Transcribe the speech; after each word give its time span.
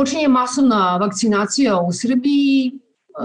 Počinje 0.00 0.28
masovna 0.28 0.96
vakcinacija 0.96 1.80
u 1.80 1.92
Srbiji, 1.92 2.72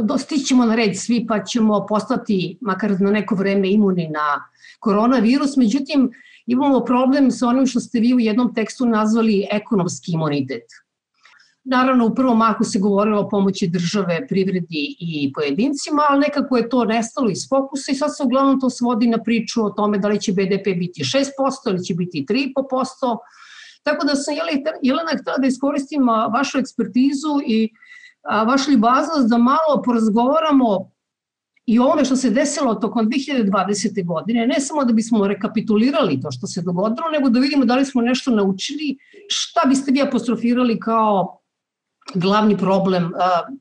dostićemo 0.03 0.65
na 0.65 0.75
red 0.75 0.97
svi 0.99 1.25
pa 1.27 1.43
ćemo 1.43 1.85
postati 1.89 2.57
makar 2.61 2.91
na 2.99 3.11
neko 3.11 3.35
vreme 3.35 3.71
imuni 3.71 4.07
na 4.07 4.43
koronavirus, 4.79 5.55
međutim 5.57 6.11
imamo 6.45 6.79
problem 6.85 7.31
sa 7.31 7.47
onim 7.47 7.65
što 7.65 7.79
ste 7.79 7.99
vi 7.99 8.13
u 8.13 8.19
jednom 8.19 8.53
tekstu 8.53 8.85
nazvali 8.85 9.47
ekonomski 9.51 10.11
imunitet. 10.11 10.63
Naravno, 11.63 12.05
u 12.05 12.15
prvom 12.15 12.37
mahu 12.37 12.63
se 12.63 12.79
govorilo 12.79 13.21
o 13.21 13.29
pomoći 13.29 13.67
države, 13.67 14.27
privredi 14.27 14.95
i 14.99 15.31
pojedincima, 15.33 16.01
ali 16.09 16.19
nekako 16.19 16.57
je 16.57 16.69
to 16.69 16.85
nestalo 16.85 17.29
iz 17.29 17.47
fokusa 17.49 17.91
i 17.91 17.95
sad 17.95 18.17
se 18.17 18.23
uglavnom 18.23 18.59
to 18.59 18.69
svodi 18.69 19.07
na 19.07 19.23
priču 19.23 19.65
o 19.65 19.69
tome 19.69 19.97
da 19.97 20.07
li 20.07 20.19
će 20.21 20.31
BDP 20.31 20.65
biti 20.77 21.03
6% 21.03 21.69
ili 21.69 21.83
će 21.83 21.93
biti 21.93 22.25
3,5%. 22.29 23.17
Tako 23.85 24.05
da 24.05 24.15
sam 24.15 24.33
Jelena 24.81 25.11
htela 25.21 25.37
da 25.37 25.47
iskoristim 25.47 26.07
vašu 26.33 26.59
ekspertizu 26.59 27.39
i 27.47 27.69
vašu 28.47 28.71
ljubaznost 28.71 29.29
da 29.29 29.37
malo 29.37 29.81
porazgovaramo 29.85 30.91
i 31.65 31.79
ovome 31.79 32.05
što 32.05 32.15
se 32.15 32.29
desilo 32.29 32.75
tokom 32.75 33.09
2020. 33.09 34.05
godine, 34.05 34.47
ne 34.47 34.59
samo 34.59 34.85
da 34.85 34.93
bismo 34.93 35.27
rekapitulirali 35.27 36.19
to 36.21 36.31
što 36.31 36.47
se 36.47 36.61
dogodilo, 36.61 37.09
nego 37.11 37.29
da 37.29 37.39
vidimo 37.39 37.65
da 37.65 37.75
li 37.75 37.85
smo 37.85 38.01
nešto 38.01 38.31
naučili, 38.31 38.97
šta 39.29 39.67
biste 39.69 39.91
vi 39.91 40.01
apostrofirali 40.01 40.79
kao 40.79 41.41
glavni 42.13 42.57
problem 42.57 43.11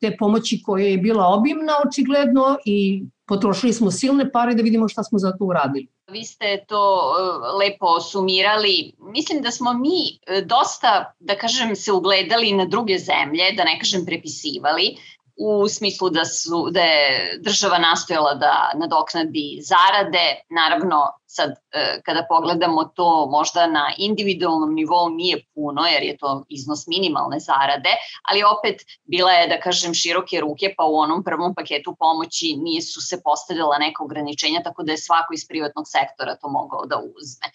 te 0.01 0.17
pomoći 0.19 0.63
koja 0.65 0.87
je 0.87 0.99
bila 0.99 1.27
obimna 1.27 1.73
očigledno 1.87 2.59
i 2.65 3.03
potrošili 3.27 3.73
smo 3.73 3.91
silne 3.91 4.33
pare 4.33 4.55
da 4.55 4.63
vidimo 4.63 4.89
šta 4.89 5.03
smo 5.03 5.19
za 5.19 5.33
to 5.33 5.45
uradili. 5.45 5.89
Vi 6.13 6.25
ste 6.25 6.65
to 6.69 7.13
e, 7.17 7.23
lepo 7.59 8.01
sumirali. 8.01 8.93
Mislim 8.99 9.43
da 9.43 9.51
smo 9.51 9.73
mi 9.73 10.19
e, 10.27 10.43
dosta, 10.43 11.13
da 11.21 11.37
kažem, 11.37 11.77
se 11.77 11.93
ugledali 11.93 12.53
na 12.53 12.65
druge 12.65 12.99
zemlje, 12.99 13.53
da 13.57 13.65
ne 13.65 13.79
kažem 13.81 14.05
prepisivali 14.07 14.97
u 15.37 15.69
smislu 15.69 16.11
da, 16.11 16.25
su, 16.25 16.69
da 16.71 16.81
je 16.81 17.39
država 17.43 17.79
nastojala 17.79 18.35
da 18.35 18.71
nadoknadi 18.75 19.59
zarade. 19.63 20.43
Naravno, 20.49 21.13
sad 21.27 21.51
e, 21.51 22.01
kada 22.05 22.27
pogledamo 22.29 22.85
to 22.85 23.27
možda 23.31 23.67
na 23.67 23.93
individualnom 23.99 24.75
nivou 24.75 25.09
nije 25.09 25.45
puno 25.55 25.87
jer 25.87 26.03
je 26.03 26.17
to 26.17 26.45
iznos 26.49 26.87
minimalne 26.87 27.39
zarade, 27.41 27.91
ali 28.23 28.43
opet 28.59 28.83
bila 29.05 29.33
je, 29.33 29.49
da 29.49 29.61
kažem, 29.61 29.95
široke 29.95 30.41
ruke, 30.41 30.75
pa 30.77 30.85
u 30.85 30.95
onom 30.95 31.25
prvom 31.25 31.55
paketu 31.55 31.97
pomoći 31.99 32.57
nije 32.57 32.83
su 32.83 33.01
se 33.01 33.23
postavljala 33.23 33.79
neka 33.79 34.05
ograničenja, 34.05 34.63
tako 34.65 34.83
da 34.83 34.93
je 34.93 34.99
svako 34.99 35.35
iz 35.35 35.49
privatnog 35.49 35.85
sektora 35.89 36.37
to 36.37 36.49
mogao 36.49 36.87
da 36.87 36.97
uzme. 36.97 37.47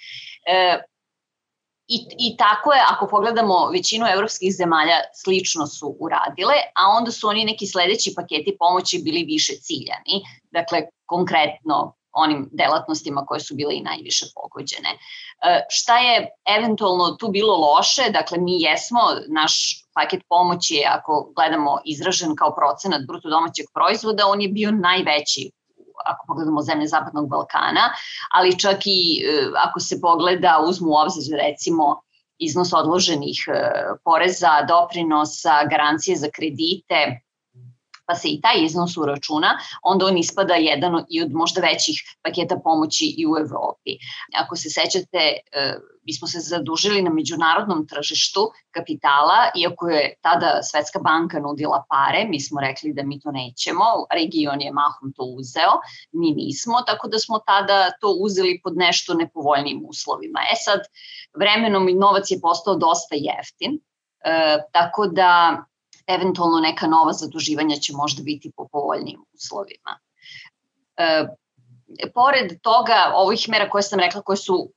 E, 0.45 0.79
I, 1.89 2.05
I 2.17 2.37
tako 2.37 2.73
je, 2.73 2.81
ako 2.91 3.07
pogledamo 3.07 3.69
većinu 3.69 4.05
evropskih 4.05 4.53
zemalja, 4.55 4.97
slično 5.23 5.67
su 5.67 5.95
uradile, 5.99 6.53
a 6.75 6.87
onda 6.97 7.11
su 7.11 7.27
oni 7.27 7.45
neki 7.45 7.67
sledeći 7.67 8.13
paketi 8.15 8.55
pomoći 8.59 9.01
bili 9.03 9.23
više 9.23 9.53
ciljani, 9.53 10.15
dakle 10.51 10.81
konkretno 11.05 11.95
onim 12.11 12.49
delatnostima 12.51 13.25
koje 13.25 13.39
su 13.39 13.55
bile 13.55 13.75
i 13.75 13.81
najviše 13.81 14.25
pogođene. 14.35 14.89
E, 14.89 15.65
šta 15.69 15.97
je 15.99 16.29
eventualno 16.57 17.11
tu 17.11 17.27
bilo 17.27 17.57
loše? 17.57 18.09
Dakle, 18.09 18.37
mi 18.37 18.61
jesmo, 18.61 19.01
naš 19.27 19.53
paket 19.93 20.21
pomoći 20.29 20.83
ako 20.87 21.31
gledamo 21.35 21.79
izražen 21.85 22.35
kao 22.35 22.55
procenat 22.55 23.01
bruto 23.07 23.29
domaćeg 23.29 23.65
proizvoda, 23.73 24.27
on 24.27 24.41
je 24.41 24.49
bio 24.49 24.71
najveći 24.71 25.51
ako 26.05 26.25
pogledamo 26.27 26.61
zemlje 26.61 26.87
Zapadnog 26.87 27.29
Balkana, 27.29 27.89
ali 28.31 28.59
čak 28.59 28.77
i 28.85 29.23
e, 29.25 29.51
ako 29.65 29.79
se 29.79 30.01
pogleda, 30.01 30.63
uzmu 30.67 30.89
u 30.89 30.95
obzir 30.95 31.37
recimo 31.37 32.01
iznos 32.37 32.73
odloženih 32.73 33.45
e, 33.47 33.71
poreza, 34.03 34.65
doprinosa, 34.67 35.65
garancije 35.69 36.17
za 36.17 36.27
kredite, 36.35 37.21
pa 38.05 38.15
se 38.15 38.27
i 38.27 38.41
taj 38.41 38.63
iznos 38.65 38.97
uračuna, 38.97 39.57
onda 39.83 40.05
on 40.05 40.17
ispada 40.17 40.53
jedan 40.53 41.03
i 41.09 41.21
od 41.21 41.33
možda 41.33 41.61
većih 41.61 42.01
paketa 42.23 42.59
pomoći 42.63 43.05
i 43.17 43.27
u 43.27 43.37
Evropi. 43.37 43.97
Ako 44.35 44.55
se 44.55 44.69
sećate, 44.69 45.23
e, 45.51 45.75
mi 46.09 46.13
smo 46.13 46.27
se 46.27 46.39
zadužili 46.39 47.01
na 47.01 47.11
međunarodnom 47.13 47.87
tržištu 47.87 48.51
kapitala, 48.71 49.39
iako 49.55 49.89
je 49.89 50.15
tada 50.21 50.59
Svetska 50.63 50.99
banka 50.99 51.39
nudila 51.39 51.83
pare, 51.89 52.25
mi 52.29 52.39
smo 52.41 52.61
rekli 52.61 52.93
da 52.93 53.03
mi 53.03 53.19
to 53.19 53.31
nećemo, 53.31 53.85
region 54.11 54.61
je 54.61 54.71
mahom 54.73 55.13
to 55.15 55.23
uzeo, 55.23 55.73
mi 56.11 56.31
nismo, 56.31 56.81
tako 56.87 57.07
da 57.07 57.19
smo 57.19 57.39
tada 57.39 57.91
to 58.01 58.15
uzeli 58.19 58.61
pod 58.63 58.77
nešto 58.77 59.13
nepovoljnim 59.13 59.85
uslovima. 59.89 60.39
E 60.53 60.55
sad, 60.65 60.79
vremenom 61.39 61.89
i 61.89 61.93
novac 61.93 62.31
je 62.31 62.39
postao 62.41 62.75
dosta 62.75 63.15
jeftin, 63.15 63.77
e, 63.77 64.57
tako 64.71 65.07
da 65.07 65.63
eventualno 66.07 66.59
neka 66.59 66.87
nova 66.87 67.13
zaduživanja 67.13 67.75
će 67.75 67.93
možda 67.93 68.23
biti 68.23 68.51
po 68.57 68.67
povoljnijim 68.71 69.21
uslovima. 69.33 69.93
E, 70.97 71.27
pored 72.13 72.61
toga, 72.61 73.11
ovih 73.15 73.49
mera 73.49 73.69
koje 73.69 73.83
sam 73.83 73.99
rekla, 73.99 74.21
koje 74.21 74.37
su 74.37 74.73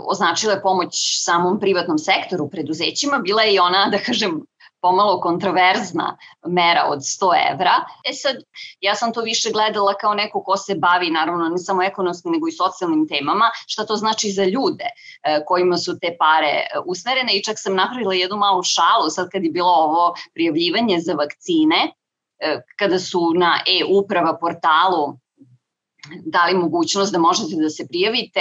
označile 0.00 0.62
pomoć 0.62 1.22
samom 1.24 1.60
privatnom 1.60 1.98
sektoru, 1.98 2.48
preduzećima, 2.50 3.18
bila 3.18 3.42
je 3.42 3.54
i 3.54 3.58
ona, 3.58 3.88
da 3.90 3.98
kažem, 3.98 4.44
pomalo 4.84 5.20
kontroverzna 5.20 6.16
mera 6.46 6.84
od 6.88 6.98
100 6.98 7.52
evra. 7.52 7.74
E 8.10 8.12
sad, 8.12 8.36
ja 8.80 8.94
sam 8.94 9.12
to 9.12 9.20
više 9.20 9.50
gledala 9.50 9.94
kao 9.94 10.14
neko 10.14 10.42
ko 10.42 10.56
se 10.56 10.74
bavi, 10.74 11.10
naravno, 11.10 11.48
ne 11.48 11.58
samo 11.58 11.82
ekonomskim, 11.82 12.32
nego 12.32 12.48
i 12.48 12.52
socijalnim 12.52 13.08
temama, 13.08 13.50
šta 13.66 13.86
to 13.86 13.96
znači 13.96 14.30
za 14.30 14.44
ljude 14.44 14.88
e, 14.90 15.44
kojima 15.46 15.76
su 15.76 15.98
te 15.98 16.16
pare 16.18 16.52
e, 16.56 16.66
usmerene 16.86 17.36
i 17.36 17.42
čak 17.42 17.56
sam 17.58 17.74
napravila 17.74 18.14
jednu 18.14 18.36
malu 18.36 18.62
šalu 18.62 19.10
sad 19.10 19.28
kad 19.32 19.44
je 19.44 19.50
bilo 19.50 19.72
ovo 19.72 20.14
prijavljivanje 20.34 20.98
za 21.00 21.12
vakcine, 21.12 21.92
kada 22.78 22.98
su 22.98 23.32
na 23.34 23.58
e-uprava 23.66 24.38
portalu 24.40 25.16
dali 26.24 26.54
mogućnost 26.54 27.12
da 27.12 27.18
možete 27.18 27.56
da 27.56 27.70
se 27.70 27.86
prijavite 27.86 28.40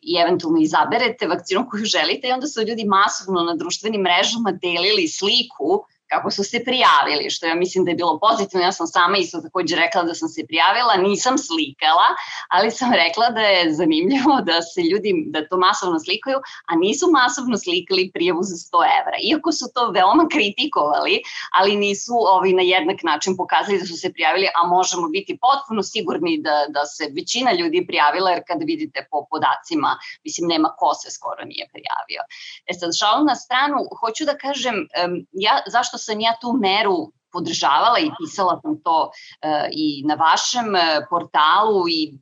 i 0.00 0.16
eventualno 0.16 0.58
izaberete 0.60 1.26
vakcinu 1.26 1.66
koju 1.70 1.84
želite 1.84 2.28
i 2.28 2.32
onda 2.32 2.46
su 2.46 2.62
ljudi 2.62 2.84
masovno 2.84 3.42
na 3.42 3.54
društvenim 3.54 4.00
mrežama 4.00 4.52
delili 4.52 5.08
sliku 5.08 5.84
kako 6.14 6.30
su 6.30 6.44
se 6.44 6.58
prijavili, 6.64 7.30
što 7.30 7.46
ja 7.46 7.54
mislim 7.54 7.84
da 7.84 7.90
je 7.90 8.00
bilo 8.02 8.18
pozitivno. 8.26 8.66
Ja 8.66 8.72
sam 8.72 8.86
sama 8.86 9.16
isto 9.18 9.40
takođe 9.40 9.76
rekla 9.76 10.02
da 10.02 10.14
sam 10.14 10.28
se 10.28 10.46
prijavila, 10.46 10.94
nisam 11.08 11.34
slikala, 11.38 12.08
ali 12.48 12.70
sam 12.70 12.92
rekla 13.04 13.30
da 13.30 13.40
je 13.40 13.74
zanimljivo 13.80 14.34
da 14.48 14.62
se 14.62 14.80
ljudi, 14.90 15.10
da 15.34 15.48
to 15.48 15.56
masovno 15.56 15.98
slikaju, 16.06 16.38
a 16.70 16.72
nisu 16.76 17.06
masovno 17.20 17.56
slikali 17.64 18.10
prijavu 18.14 18.42
za 18.42 18.56
100 18.56 18.84
evra. 19.00 19.16
Iako 19.30 19.52
su 19.52 19.64
to 19.74 19.82
veoma 19.90 20.24
kritikovali, 20.34 21.16
ali 21.58 21.76
nisu 21.76 22.14
ovi 22.36 22.52
na 22.52 22.62
jednak 22.62 23.00
način 23.10 23.36
pokazali 23.36 23.78
da 23.78 23.86
su 23.86 23.96
se 24.02 24.12
prijavili, 24.12 24.46
a 24.58 24.60
možemo 24.76 25.06
biti 25.08 25.38
potpuno 25.46 25.82
sigurni 25.82 26.32
da, 26.46 26.56
da 26.76 26.82
se 26.94 27.04
većina 27.18 27.50
ljudi 27.52 27.86
prijavila, 27.88 28.30
jer 28.30 28.42
kada 28.48 28.64
vidite 28.72 28.98
po 29.10 29.18
podacima, 29.30 29.90
mislim, 30.24 30.44
nema 30.48 30.68
ko 30.78 30.90
se 30.94 31.08
skoro 31.16 31.42
nije 31.44 31.64
prijavio. 31.72 32.22
E 32.70 32.72
sad, 32.78 32.90
šalu 33.00 33.24
na 33.24 33.36
stranu, 33.36 33.76
hoću 34.00 34.24
da 34.24 34.34
kažem, 34.44 34.76
ja, 35.32 35.54
zašto 35.66 35.98
sam 36.04 36.20
ja 36.20 36.36
tu 36.40 36.52
meru 36.52 37.12
podržavala 37.32 37.98
i 37.98 38.10
pisala 38.18 38.60
sam 38.62 38.78
to 38.84 38.98
uh, 39.10 39.66
i 39.72 40.02
na 40.06 40.14
vašem 40.14 40.74
uh, 40.74 41.06
portalu 41.10 41.88
i 41.88 42.18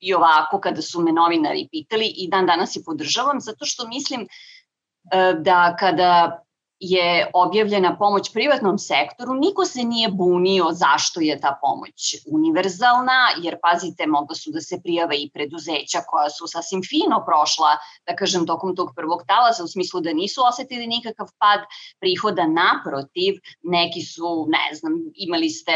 i 0.00 0.14
ovako 0.14 0.60
kada 0.60 0.82
su 0.82 1.00
me 1.00 1.12
novinari 1.12 1.68
pitali 1.70 2.06
i 2.06 2.28
dan 2.30 2.46
danas 2.46 2.76
je 2.76 2.82
podržavam 2.86 3.40
zato 3.40 3.64
što 3.64 3.88
mislim 3.88 4.20
uh, 4.22 5.42
da 5.42 5.76
kada 5.76 6.44
je 6.80 7.30
objavljena 7.34 7.96
pomoć 7.98 8.32
privatnom 8.32 8.78
sektoru, 8.78 9.34
niko 9.34 9.64
se 9.64 9.84
nije 9.84 10.08
bunio 10.08 10.68
zašto 10.72 11.20
je 11.20 11.40
ta 11.40 11.58
pomoć 11.62 12.16
univerzalna, 12.32 13.28
jer 13.42 13.58
pazite, 13.62 14.06
mogla 14.06 14.34
su 14.34 14.50
da 14.50 14.60
se 14.60 14.80
prijave 14.82 15.16
i 15.16 15.30
preduzeća 15.34 16.00
koja 16.06 16.30
su 16.30 16.46
sasvim 16.46 16.82
fino 16.82 17.24
prošla, 17.26 17.72
da 18.06 18.16
kažem, 18.16 18.46
tokom 18.46 18.76
tog 18.76 18.92
prvog 18.96 19.22
talasa, 19.26 19.64
u 19.64 19.68
smislu 19.68 20.00
da 20.00 20.12
nisu 20.12 20.40
osetili 20.48 20.86
nikakav 20.86 21.26
pad 21.38 21.60
prihoda, 22.00 22.46
naprotiv, 22.46 23.34
neki 23.62 24.02
su, 24.02 24.46
ne 24.48 24.74
znam, 24.74 24.92
imali 25.14 25.50
ste 25.50 25.72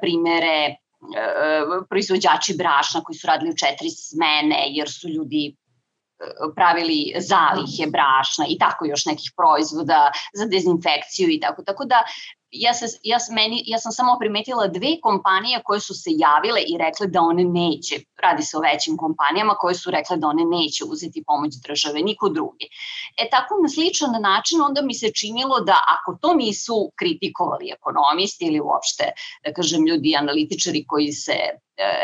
primere 0.00 0.56
e, 0.66 0.76
proizvođači 1.88 2.54
brašna 2.58 3.00
koji 3.04 3.16
su 3.16 3.26
radili 3.26 3.50
u 3.50 3.56
četiri 3.56 3.90
smene 3.90 4.66
jer 4.68 4.90
su 4.90 5.08
ljudi 5.08 5.56
pravili 6.54 7.14
zalihe 7.18 7.86
brašna 7.90 8.44
i 8.48 8.58
tako 8.58 8.84
još 8.84 9.06
nekih 9.06 9.32
proizvoda 9.36 10.10
za 10.34 10.46
dezinfekciju 10.46 11.28
i 11.30 11.40
tako. 11.40 11.62
Tako 11.62 11.84
da 11.84 12.02
ja, 12.54 12.74
se, 12.74 12.86
ja, 13.02 13.18
meni, 13.30 13.62
ja 13.66 13.78
sam 13.78 13.92
samo 13.92 14.16
primetila 14.18 14.66
dve 14.66 15.00
kompanije 15.02 15.60
koje 15.64 15.80
su 15.80 15.94
se 15.94 16.10
javile 16.12 16.60
i 16.60 16.78
rekle 16.78 17.06
da 17.06 17.20
one 17.20 17.44
neće, 17.44 17.94
radi 18.22 18.42
se 18.42 18.56
o 18.56 18.60
većim 18.60 18.96
kompanijama 18.96 19.54
koje 19.54 19.74
su 19.74 19.90
rekle 19.90 20.16
da 20.16 20.26
one 20.26 20.44
neće 20.44 20.84
uzeti 20.84 21.24
pomoć 21.26 21.54
države, 21.66 22.00
niko 22.02 22.28
drugi. 22.28 22.68
E 23.16 23.28
tako 23.30 23.54
na 23.62 23.68
sličan 23.68 24.22
način 24.22 24.60
onda 24.60 24.82
mi 24.82 24.94
se 24.94 25.12
činilo 25.12 25.60
da 25.60 25.76
ako 25.94 26.18
to 26.22 26.34
nisu 26.34 26.92
kritikovali 26.98 27.72
ekonomisti 27.74 28.46
ili 28.46 28.60
uopšte, 28.60 29.04
da 29.44 29.52
kažem, 29.52 29.86
ljudi 29.86 30.16
analitičari 30.16 30.84
koji 30.86 31.12
se 31.12 31.32
e, 31.32 31.56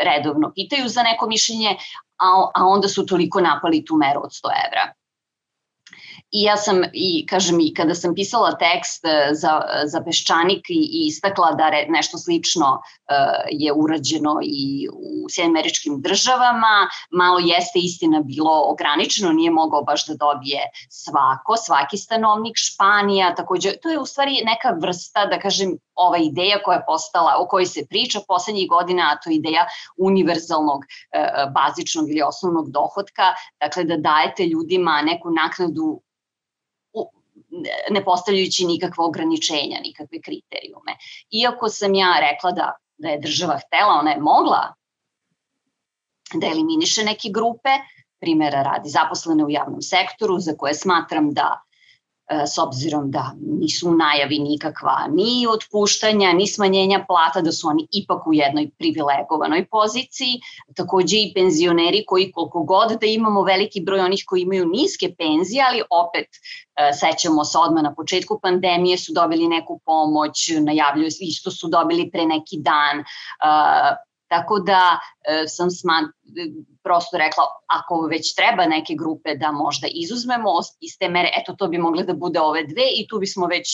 redovno 0.03 0.51
pitaju 0.55 0.87
za 0.87 1.03
neko 1.03 1.27
mišljenje, 1.27 1.77
a, 2.21 2.51
a 2.55 2.65
onda 2.65 2.87
su 2.87 3.05
toliko 3.05 3.41
napali 3.41 3.85
tu 3.85 3.95
meru 3.95 4.21
od 4.23 4.31
100 4.31 4.49
evra. 4.67 4.93
I 6.31 6.41
ja 6.41 6.57
sam, 6.57 6.81
i 6.93 7.25
kažem, 7.29 7.59
i 7.59 7.73
kada 7.73 7.95
sam 7.95 8.15
pisala 8.15 8.53
tekst 8.57 9.05
e, 9.05 9.33
za, 9.35 9.61
za 9.85 10.01
Peščanik 10.01 10.69
i, 10.69 10.79
i 10.79 11.07
istakla 11.07 11.51
da 11.59 11.69
re, 11.69 11.85
nešto 11.89 12.17
slično 12.17 12.69
uh, 12.71 13.41
je 13.51 13.73
urađeno 13.73 14.37
i 14.43 14.87
u 14.93 15.29
Sjedinameričkim 15.29 16.01
državama, 16.01 16.87
malo 17.11 17.39
jeste 17.39 17.79
istina 17.79 18.21
bilo 18.21 18.63
ograničeno, 18.67 19.31
nije 19.31 19.51
mogao 19.51 19.83
baš 19.83 20.07
da 20.07 20.15
dobije 20.15 20.61
svako, 20.89 21.57
svaki 21.57 21.97
stanovnik 21.97 22.55
Španija, 22.55 23.35
takođe, 23.35 23.75
to 23.81 23.89
je 23.89 23.99
u 23.99 24.05
stvari 24.05 24.41
neka 24.45 24.75
vrsta, 24.81 25.25
da 25.25 25.39
kažem, 25.39 25.77
ova 25.95 26.17
ideja 26.17 26.59
koja 26.63 26.77
je 26.77 26.85
postala, 26.87 27.35
o 27.39 27.47
kojoj 27.47 27.65
se 27.65 27.85
priča 27.89 28.19
poslednjih 28.27 28.69
godina, 28.69 29.11
a 29.11 29.19
to 29.19 29.29
je 29.29 29.35
ideja 29.35 29.65
univerzalnog, 29.97 30.81
uh, 30.85 31.51
bazičnog 31.53 32.09
ili 32.09 32.21
osnovnog 32.21 32.71
dohodka, 32.71 33.33
dakle 33.59 33.83
da 33.83 33.97
dajete 33.97 34.45
ljudima 34.45 35.01
neku 35.01 35.29
naknadu 35.29 36.01
ne 37.89 38.03
postavljajući 38.03 38.65
nikakve 38.65 39.03
ograničenja, 39.03 39.79
nikakve 39.83 40.21
kriterijume. 40.21 40.95
Iako 41.31 41.69
sam 41.69 41.95
ja 41.95 42.13
rekla 42.19 42.51
da, 42.51 42.71
da 42.97 43.09
je 43.09 43.19
država 43.19 43.59
htela, 43.67 43.99
ona 43.99 44.11
je 44.11 44.19
mogla 44.19 44.73
da 46.33 46.47
eliminiše 46.47 47.03
neke 47.03 47.29
grupe, 47.29 47.69
primjera 48.19 48.63
radi 48.63 48.89
zaposlene 48.89 49.45
u 49.45 49.49
javnom 49.49 49.81
sektoru, 49.81 50.39
za 50.39 50.53
koje 50.57 50.73
smatram 50.73 51.31
da 51.33 51.61
E, 51.70 51.70
s 52.45 52.57
obzirom 52.57 53.11
da 53.11 53.35
nisu 53.59 53.89
u 53.89 53.95
najavi 53.95 54.39
nikakva 54.39 55.07
ni 55.13 55.47
otpuštanja, 55.47 56.33
ni 56.33 56.47
smanjenja 56.47 57.05
plata, 57.07 57.41
da 57.41 57.51
su 57.51 57.67
oni 57.67 57.87
ipak 57.91 58.27
u 58.27 58.33
jednoj 58.33 58.69
privilegovanoj 58.77 59.65
poziciji. 59.65 60.39
Takođe 60.75 61.17
i 61.17 61.31
penzioneri 61.35 62.03
koji 62.07 62.31
koliko 62.31 62.63
god 62.63 62.97
da 63.01 63.05
imamo 63.05 63.43
veliki 63.43 63.81
broj 63.81 63.99
onih 63.99 64.23
koji 64.27 64.41
imaju 64.41 64.65
niske 64.65 65.15
penzije, 65.17 65.63
ali 65.67 65.81
opet 65.89 66.27
e, 66.27 66.93
sećamo 66.93 67.45
se 67.45 67.57
odmah 67.57 67.83
na 67.83 67.95
početku 67.95 68.39
pandemije 68.41 68.97
su 68.97 69.13
dobili 69.13 69.47
neku 69.47 69.81
pomoć, 69.85 70.49
najavljuju, 70.59 71.09
isto 71.19 71.51
su 71.51 71.67
dobili 71.67 72.11
pre 72.11 72.25
neki 72.25 72.57
dan, 72.59 72.99
e, 72.99 73.05
Tako 74.31 74.59
da 74.59 74.99
e, 74.99 75.47
sam 75.47 75.71
sman, 75.71 76.05
prosto 76.83 77.17
rekla, 77.17 77.43
ako 77.67 78.07
već 78.07 78.35
treba 78.35 78.65
neke 78.65 78.95
grupe 78.95 79.35
da 79.35 79.51
možda 79.51 79.87
izuzmemo 80.03 80.53
iz 80.81 80.97
te 80.99 81.09
mere, 81.09 81.31
eto 81.39 81.55
to 81.55 81.67
bi 81.67 81.77
mogle 81.77 82.03
da 82.03 82.13
bude 82.13 82.39
ove 82.39 82.63
dve 82.63 82.85
i 82.99 83.07
tu 83.09 83.19
bismo 83.19 83.47
već 83.47 83.67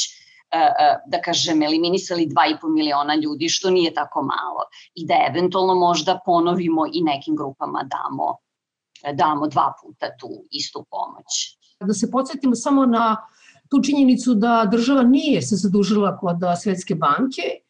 e, 0.52 0.58
e, 0.58 0.96
da 1.08 1.22
kažem, 1.22 1.62
eliminisali 1.64 2.26
2,5 2.28 2.74
miliona 2.74 3.16
ljudi, 3.16 3.50
što 3.50 3.70
nije 3.70 3.94
tako 3.94 4.22
malo. 4.22 4.66
I 4.96 5.06
da 5.06 5.20
eventualno 5.30 5.76
možda 5.76 6.20
ponovimo 6.26 6.88
i 6.94 7.02
nekim 7.02 7.36
grupama 7.36 7.84
damo, 7.84 8.38
damo 9.14 9.48
dva 9.48 9.74
puta 9.82 10.10
tu 10.20 10.30
istu 10.52 10.86
pomoć. 10.90 11.58
Da 11.80 11.94
se 11.94 12.12
podsjetimo 12.12 12.56
samo 12.56 12.86
na 12.86 13.16
tu 13.70 13.84
činjenicu 13.84 14.34
da 14.34 14.66
država 14.72 15.04
nije 15.04 15.42
se 15.42 15.56
zadužila 15.56 16.18
kod 16.18 16.38
Svetske 16.64 16.96
banke 16.96 17.67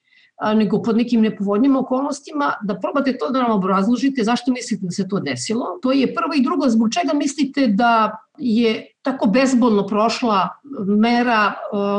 nego 0.56 0.82
pod 0.82 0.98
nekim 0.98 1.22
nepovodnjim 1.22 1.76
okolnostima, 1.76 2.54
da 2.64 2.80
probate 2.80 3.18
to 3.18 3.30
da 3.30 3.42
nam 3.42 3.52
obrazložite 3.52 4.24
zašto 4.24 4.52
mislite 4.52 4.86
da 4.86 4.92
se 4.92 5.08
to 5.08 5.20
desilo. 5.20 5.66
To 5.82 5.92
je 5.92 6.14
prvo 6.14 6.34
i 6.36 6.44
drugo, 6.44 6.70
zbog 6.70 6.90
čega 6.94 7.14
mislite 7.14 7.68
da 7.68 8.18
je 8.38 8.88
tako 9.02 9.28
bezbolno 9.28 9.88
prošla 9.88 10.50
mera 10.88 11.54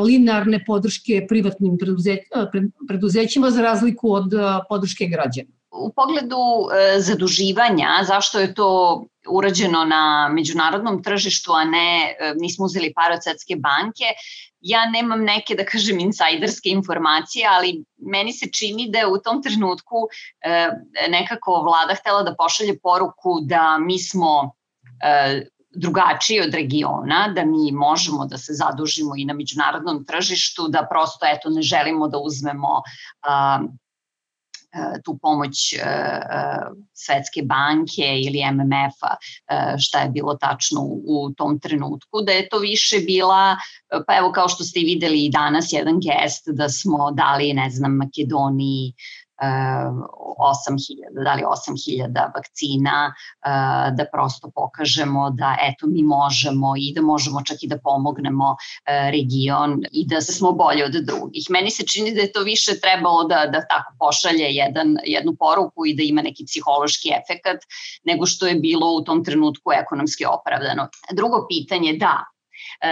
linearne 0.07 0.65
podrške 0.67 1.27
privatnim 1.29 1.79
preduzećima 2.89 3.51
za 3.51 3.63
razliku 3.63 4.13
od 4.13 4.33
podrške 4.69 5.07
građana? 5.07 5.58
U 5.79 5.93
pogledu 5.97 6.37
e, 6.37 7.01
zaduživanja, 7.01 7.89
zašto 8.07 8.41
je 8.41 8.55
to 8.55 9.05
urađeno 9.29 9.85
na 9.85 10.29
međunarodnom 10.33 11.03
tržištu, 11.03 11.53
a 11.53 11.65
ne 11.65 12.17
e, 12.21 12.35
nismo 12.37 12.65
uzeli 12.65 12.93
par 12.95 13.13
od 13.13 13.23
Svetske 13.25 13.57
banke, 13.57 14.05
ja 14.61 14.91
nemam 14.91 15.25
neke, 15.25 15.55
da 15.55 15.65
kažem, 15.65 16.01
insajderske 16.01 16.69
informacije, 16.69 17.47
ali 17.51 17.85
meni 17.97 18.33
se 18.33 18.51
čini 18.53 18.89
da 18.91 18.99
je 18.99 19.07
u 19.07 19.19
tom 19.19 19.43
trenutku 19.43 20.09
e, 20.41 20.71
nekako 21.09 21.63
vlada 21.63 21.95
htela 21.95 22.23
da 22.23 22.35
pošalje 22.35 22.79
poruku 22.83 23.41
da 23.43 23.79
mi 23.79 23.99
smo 23.99 24.53
e, 25.03 25.43
drugačiji 25.71 26.41
od 26.41 26.55
regiona, 26.55 27.33
da 27.35 27.45
mi 27.45 27.73
možemo 27.73 28.27
da 28.27 28.39
se 28.39 28.53
zadužimo 28.55 29.17
i 29.17 29.25
na 29.25 29.35
međunarodnom 29.35 30.05
tržištu, 30.05 30.69
da 30.69 30.87
prosto 30.91 31.27
eto 31.27 31.51
ne 31.51 31.63
želimo 31.63 32.09
da 32.09 32.19
uzmemo 32.19 32.83
E, 33.27 33.88
tu 35.05 35.19
pomoć 35.23 35.73
e, 35.73 35.77
e, 35.77 36.21
Svetske 36.93 37.43
banke 37.43 38.07
ili 38.27 38.43
MMF-a, 38.53 39.17
šta 39.79 40.01
je 40.01 40.09
bilo 40.09 40.35
tačno 40.35 40.81
u 40.85 41.31
tom 41.37 41.61
trenutku, 41.61 42.21
da 42.27 42.33
je 42.33 42.49
to 42.49 42.59
više 42.59 42.99
bila, 42.99 43.57
pa 44.07 44.17
evo 44.17 44.33
kao 44.33 44.49
što 44.49 44.65
ste 44.65 44.81
i 44.81 44.85
videli 44.85 45.25
i 45.25 45.31
danas, 45.31 45.73
jedan 45.73 46.01
gest 46.01 46.49
da 46.49 46.69
smo 46.69 47.11
dali, 47.11 47.53
ne 47.53 47.71
znam, 47.71 47.97
Makedoniji 47.97 48.93
8000, 49.41 51.25
da 51.25 51.35
li 51.35 51.43
8000 51.43 52.31
vakcina, 52.35 53.15
eh, 53.15 53.91
da 53.97 54.05
prosto 54.13 54.51
pokažemo 54.55 55.31
da 55.31 55.57
eto 55.63 55.87
mi 55.87 56.03
možemo 56.03 56.75
i 56.77 56.93
da 56.95 57.03
možemo 57.03 57.43
čak 57.43 57.63
i 57.63 57.69
da 57.69 57.79
pomognemo 57.79 58.57
eh, 58.57 59.11
region 59.11 59.83
i 59.93 60.07
da 60.07 60.21
smo 60.21 60.53
bolje 60.53 60.85
od 60.85 60.93
drugih. 60.93 61.47
Meni 61.51 61.71
se 61.71 61.87
čini 61.87 62.15
da 62.15 62.21
je 62.21 62.33
to 62.33 62.43
više 62.43 62.81
trebalo 62.81 63.25
da, 63.25 63.47
da 63.47 63.67
tako 63.67 63.93
pošalje 63.99 64.47
jedan, 64.51 64.97
jednu 65.05 65.37
poruku 65.39 65.87
i 65.87 65.95
da 65.95 66.03
ima 66.03 66.23
neki 66.23 66.45
psihološki 66.45 67.09
efekat 67.09 67.61
nego 68.05 68.27
što 68.27 68.47
je 68.47 68.55
bilo 68.55 68.93
u 68.93 69.05
tom 69.05 69.25
trenutku 69.25 69.73
ekonomski 69.73 70.25
opravdano. 70.25 70.89
Drugo 71.13 71.47
pitanje, 71.49 71.93
da, 71.93 72.25
E, 72.38 72.38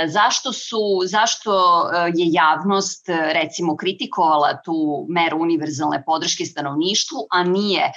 zašto 0.07 0.53
su, 0.53 1.03
zašto 1.05 1.53
e, 1.53 2.13
je 2.15 2.27
javnost 2.33 3.09
e, 3.09 3.33
recimo 3.43 3.77
kritikovala 3.77 4.57
tu 4.65 5.07
meru 5.09 5.39
univerzalne 5.39 6.03
podrške 6.05 6.45
stanovništvu, 6.45 7.27
a 7.31 7.43
nije 7.45 7.93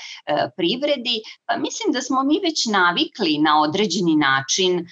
privredi? 0.57 1.21
Pa 1.45 1.58
mislim 1.58 1.93
da 1.93 2.01
smo 2.01 2.24
mi 2.24 2.39
već 2.43 2.65
navikli 2.65 3.38
na 3.38 3.62
određeni 3.62 4.15
način 4.15 4.88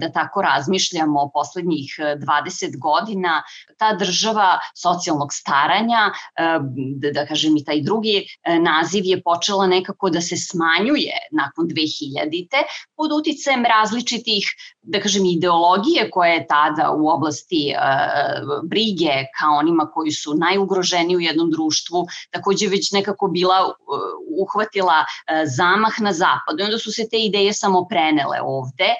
da 0.00 0.12
tako 0.12 0.42
razmišljamo 0.42 1.30
poslednjih 1.34 1.94
20 1.98 2.78
godina. 2.78 3.42
Ta 3.78 3.92
država 3.94 4.58
socijalnog 4.74 5.32
staranja, 5.32 6.10
da, 6.96 7.10
da 7.10 7.26
kažem 7.26 7.56
i 7.56 7.64
taj 7.64 7.80
drugi 7.82 8.26
naziv 8.60 9.04
je 9.04 9.22
počela 9.22 9.66
nekako 9.66 10.10
da 10.10 10.20
se 10.20 10.36
smanjuje 10.36 11.16
nakon 11.32 11.66
2000-te 11.66 12.62
pod 12.96 13.12
uticajem 13.12 13.64
različitih, 13.64 14.44
da 14.82 15.00
kažem, 15.00 15.26
ideologije 15.26 16.10
koja 16.12 16.32
je 16.32 16.46
tada 16.46 16.90
u 16.90 17.08
oblasti 17.08 17.74
uh, 17.74 18.68
brige 18.68 19.14
ka 19.38 19.48
onima 19.48 19.90
koji 19.94 20.10
su 20.10 20.34
najugroženiji 20.34 21.16
u 21.16 21.20
jednom 21.20 21.50
društvu, 21.50 22.06
takođe 22.30 22.68
već 22.68 22.92
nekako 22.92 23.28
bila 23.28 23.58
uh, 23.66 23.74
uhvatila 24.42 24.98
uh, 25.02 25.42
zamah 25.56 26.00
na 26.00 26.12
zapadu. 26.12 26.58
I 26.60 26.64
onda 26.64 26.78
su 26.78 26.92
se 26.92 27.08
te 27.10 27.18
ideje 27.18 27.52
samo 27.52 27.86
prenele 27.90 28.38
ovde, 28.42 28.94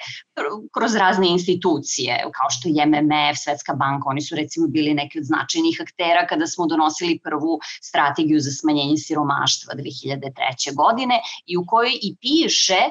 kroz 0.73 0.95
razne 0.95 1.27
institucije, 1.27 2.17
kao 2.37 2.49
što 2.49 2.69
je 2.69 2.85
MMF, 2.85 3.37
Svetska 3.43 3.73
banka, 3.73 4.09
oni 4.09 4.21
su 4.21 4.35
recimo 4.35 4.67
bili 4.67 4.93
neki 4.93 5.19
od 5.19 5.25
značajnih 5.25 5.77
aktera 5.81 6.27
kada 6.27 6.47
smo 6.47 6.65
donosili 6.67 7.19
prvu 7.23 7.59
strategiju 7.81 8.39
za 8.39 8.51
smanjenje 8.51 8.97
siromaštva 8.97 9.73
2003. 9.73 10.75
godine 10.75 11.21
i 11.45 11.57
u 11.57 11.63
kojoj 11.67 11.91
i 12.01 12.15
piše 12.21 12.81
e, 12.83 12.89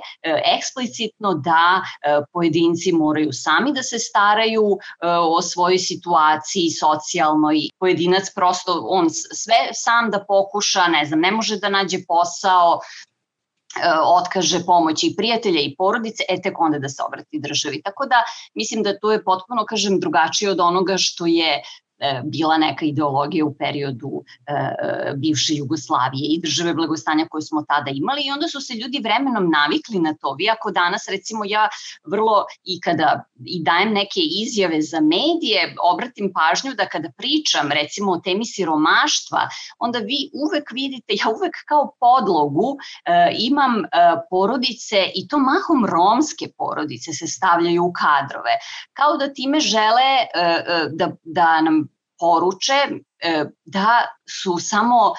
eksplicitno 0.56 1.34
da 1.34 1.82
e, 1.82 2.20
pojedinci 2.32 2.92
moraju 2.92 3.32
sami 3.32 3.72
da 3.72 3.82
se 3.82 3.98
staraju 4.12 4.76
e, 4.76 5.08
o 5.08 5.42
svojoj 5.42 5.78
situaciji 5.78 6.70
socijalnoj. 6.70 7.68
Pojedinac 7.80 8.28
prosto 8.34 8.78
on 8.88 9.10
sve 9.10 9.72
sam 9.72 10.10
da 10.10 10.24
pokuša, 10.28 10.88
ne 10.88 11.04
znam, 11.06 11.20
ne 11.20 11.32
može 11.32 11.56
da 11.56 11.72
nađe 11.72 12.04
posao, 12.08 12.80
E, 13.72 13.88
otkaže 14.04 14.58
pomoći 14.66 15.14
prijatelja 15.16 15.60
i 15.60 15.74
porodice, 15.78 16.24
e 16.28 16.42
tek 16.42 16.60
onda 16.60 16.78
da 16.78 16.88
se 16.88 17.02
obrati 17.06 17.40
državi. 17.40 17.82
Tako 17.82 18.06
da 18.06 18.24
mislim 18.54 18.82
da 18.82 18.98
to 18.98 19.12
je 19.12 19.24
potpuno, 19.24 19.64
kažem, 19.64 20.00
drugačije 20.00 20.50
od 20.50 20.60
onoga 20.60 20.96
što 20.98 21.26
je 21.26 21.62
bila 22.24 22.58
neka 22.58 22.84
ideologija 22.86 23.44
u 23.44 23.54
periodu 23.54 24.22
e, 24.46 24.52
e, 24.52 25.12
bivše 25.16 25.54
Jugoslavije 25.54 26.26
i 26.28 26.40
države 26.40 26.74
blagostanja 26.74 27.26
koje 27.30 27.42
smo 27.42 27.64
tada 27.68 27.90
imali 27.94 28.22
i 28.24 28.30
onda 28.30 28.48
su 28.48 28.60
se 28.60 28.74
ljudi 28.74 29.00
vremenom 29.04 29.50
navikli 29.50 29.98
na 29.98 30.14
to. 30.20 30.34
Vi 30.38 30.48
ako 30.50 30.70
danas 30.70 31.08
recimo 31.08 31.44
ja 31.44 31.68
vrlo 32.06 32.44
i 32.64 32.80
kada 32.80 33.24
i 33.44 33.62
dajem 33.62 33.92
neke 33.92 34.20
izjave 34.42 34.82
za 34.82 35.00
medije, 35.00 35.74
obratim 35.92 36.32
pažnju 36.34 36.74
da 36.74 36.86
kada 36.88 37.08
pričam 37.16 37.72
recimo 37.72 38.12
o 38.12 38.20
temi 38.24 38.44
siromaštva, 38.44 39.48
onda 39.78 39.98
vi 39.98 40.30
uvek 40.44 40.72
vidite, 40.72 41.14
ja 41.22 41.28
uvek 41.36 41.54
kao 41.68 41.94
podlogu 42.00 42.76
imam 43.38 43.82
porodice 44.30 45.10
i 45.14 45.28
to 45.28 45.38
mahom 45.38 45.86
romske 45.86 46.46
porodice 46.58 47.12
se 47.12 47.26
stavljaju 47.26 47.84
u 47.84 47.92
kadrove. 47.92 48.54
Kao 48.92 49.16
da 49.16 49.34
time 49.34 49.60
žele 49.60 50.10
da, 50.90 51.10
da 51.24 51.60
nam 51.60 51.91
poruče 52.22 52.80
e, 52.82 53.44
da 53.64 54.06
su 54.40 54.58
samo 54.58 55.00
e, 55.10 55.14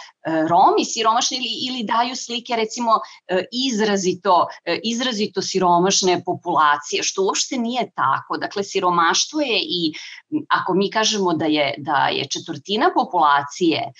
Romi 0.47 0.85
siromašni 0.85 1.37
ili, 1.37 1.51
ili 1.67 1.83
daju 1.83 2.15
slike 2.15 2.55
recimo 2.55 2.91
e, 3.27 3.43
izrazito, 3.51 4.47
izrazito 4.83 5.41
siromašne 5.41 6.21
populacije, 6.25 7.03
što 7.03 7.25
uopšte 7.25 7.57
nije 7.57 7.91
tako. 7.95 8.37
Dakle, 8.37 8.63
siromaštvo 8.63 9.41
je 9.41 9.59
i, 9.59 9.93
ako 10.49 10.73
mi 10.73 10.91
kažemo 10.91 11.33
da 11.33 11.45
je, 11.45 11.73
da 11.77 12.07
je 12.07 12.27
četvrtina 12.27 12.91
populacije 12.95 13.91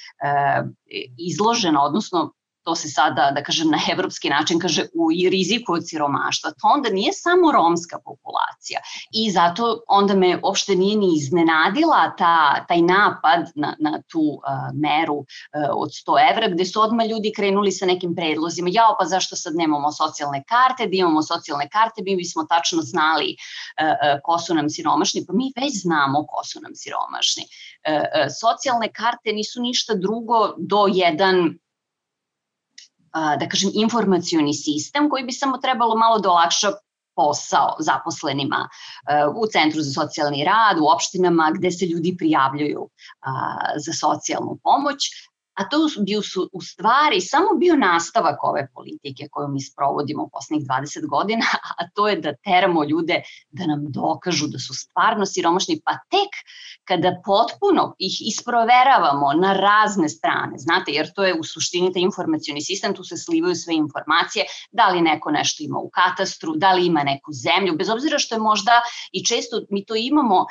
izložena, 1.17 1.83
odnosno 1.83 2.31
to 2.63 2.75
se 2.75 2.89
sada, 2.89 3.31
da 3.35 3.43
kažem, 3.43 3.69
na 3.69 3.79
evropski 3.91 4.29
način 4.29 4.59
kaže 4.59 4.85
u 4.93 5.09
riziku 5.31 5.73
od 5.73 5.87
siromaštva, 5.87 6.51
to 6.51 6.67
onda 6.75 6.89
nije 6.89 7.13
samo 7.13 7.51
romska 7.51 7.99
populacija. 8.05 8.79
I 9.11 9.31
zato 9.31 9.81
onda 9.87 10.13
me 10.15 10.39
uopšte 10.43 10.75
nije 10.75 10.97
ni 10.97 11.15
iznenadila 11.15 12.15
ta, 12.17 12.65
taj 12.67 12.81
napad 12.81 13.51
na, 13.55 13.75
na 13.79 14.01
tu 14.11 14.19
uh, 14.19 14.41
meru 14.73 15.15
uh, 15.15 15.25
od 15.75 15.89
100 15.89 16.31
evra, 16.31 16.47
gde 16.47 16.65
su 16.65 16.81
odmah 16.81 17.07
ljudi 17.07 17.33
krenuli 17.35 17.71
sa 17.71 17.85
nekim 17.85 18.15
predlozima. 18.15 18.69
Jao, 18.71 18.95
pa 18.99 19.05
zašto 19.05 19.35
sad 19.35 19.55
nemamo 19.55 19.91
socijalne 19.91 20.43
karte? 20.43 20.87
Da 20.87 20.95
imamo 20.95 21.23
socijalne 21.23 21.69
karte, 21.69 22.01
mi 22.05 22.15
bismo 22.15 22.43
tačno 22.43 22.81
znali 22.81 23.35
uh, 23.35 23.87
uh, 23.87 24.19
ko 24.23 24.39
su 24.39 24.55
nam 24.55 24.69
siromašni. 24.69 25.25
Pa 25.27 25.33
mi 25.33 25.53
već 25.55 25.81
znamo 25.81 26.25
ko 26.27 26.43
su 26.43 26.59
nam 26.61 26.71
siromašni. 26.75 27.43
Uh, 27.43 27.93
uh, 27.93 28.27
socijalne 28.41 28.91
karte 28.91 29.33
nisu 29.33 29.61
ništa 29.61 29.93
drugo 29.95 30.53
do 30.57 30.85
jedan 30.93 31.57
da 33.13 33.49
kažem, 33.49 33.71
informacioni 33.73 34.53
sistem 34.53 35.09
koji 35.09 35.23
bi 35.23 35.31
samo 35.31 35.57
trebalo 35.57 35.95
malo 35.97 36.19
da 36.19 36.29
olakša 36.29 36.71
posao 37.15 37.75
zaposlenima 37.79 38.69
u 39.35 39.47
Centru 39.47 39.81
za 39.81 39.91
socijalni 40.01 40.43
rad, 40.43 40.77
u 40.81 40.87
opštinama 40.95 41.51
gde 41.53 41.71
se 41.71 41.85
ljudi 41.85 42.15
prijavljuju 42.17 42.89
za 43.85 43.93
socijalnu 43.93 44.59
pomoć, 44.63 44.97
a 45.53 45.69
to 45.69 45.77
bi 46.05 46.15
u 46.53 46.61
stvari 46.61 47.21
samo 47.21 47.47
bio 47.59 47.75
nastavak 47.75 48.43
ove 48.43 48.67
politike 48.73 49.27
koju 49.31 49.47
mi 49.47 49.61
sprovodimo 49.61 50.23
u 50.23 50.29
poslednjih 50.29 50.67
20 50.67 51.07
godina, 51.09 51.45
a 51.79 51.89
to 51.95 52.07
je 52.07 52.15
da 52.15 52.35
teramo 52.35 52.83
ljude 52.83 53.21
da 53.51 53.65
nam 53.65 53.85
dokažu 53.91 54.47
da 54.47 54.59
su 54.59 54.73
stvarno 54.73 55.25
siromašni, 55.25 55.81
pa 55.85 55.91
tek 55.91 56.31
kada 56.83 57.21
potpuno 57.25 57.95
ih 57.99 58.15
isproveravamo 58.27 59.33
na 59.33 59.53
razne 59.53 60.09
strane, 60.09 60.57
znate, 60.57 60.91
jer 60.91 61.13
to 61.13 61.23
je 61.23 61.39
u 61.39 61.43
suštini 61.43 61.93
taj 61.93 62.01
informacioni 62.01 62.61
sistem, 62.61 62.95
tu 62.95 63.03
se 63.03 63.17
slivaju 63.17 63.55
sve 63.55 63.75
informacije, 63.75 64.45
da 64.71 64.89
li 64.89 65.01
neko 65.01 65.31
nešto 65.31 65.63
ima 65.63 65.79
u 65.79 65.89
katastru, 65.89 66.53
da 66.55 66.73
li 66.73 66.85
ima 66.85 67.03
neku 67.03 67.31
zemlju, 67.33 67.77
bez 67.77 67.89
obzira 67.89 68.19
što 68.19 68.35
je 68.35 68.39
možda 68.39 68.81
i 69.11 69.25
često 69.25 69.61
mi 69.69 69.85
to 69.85 69.95
imamo 69.95 70.45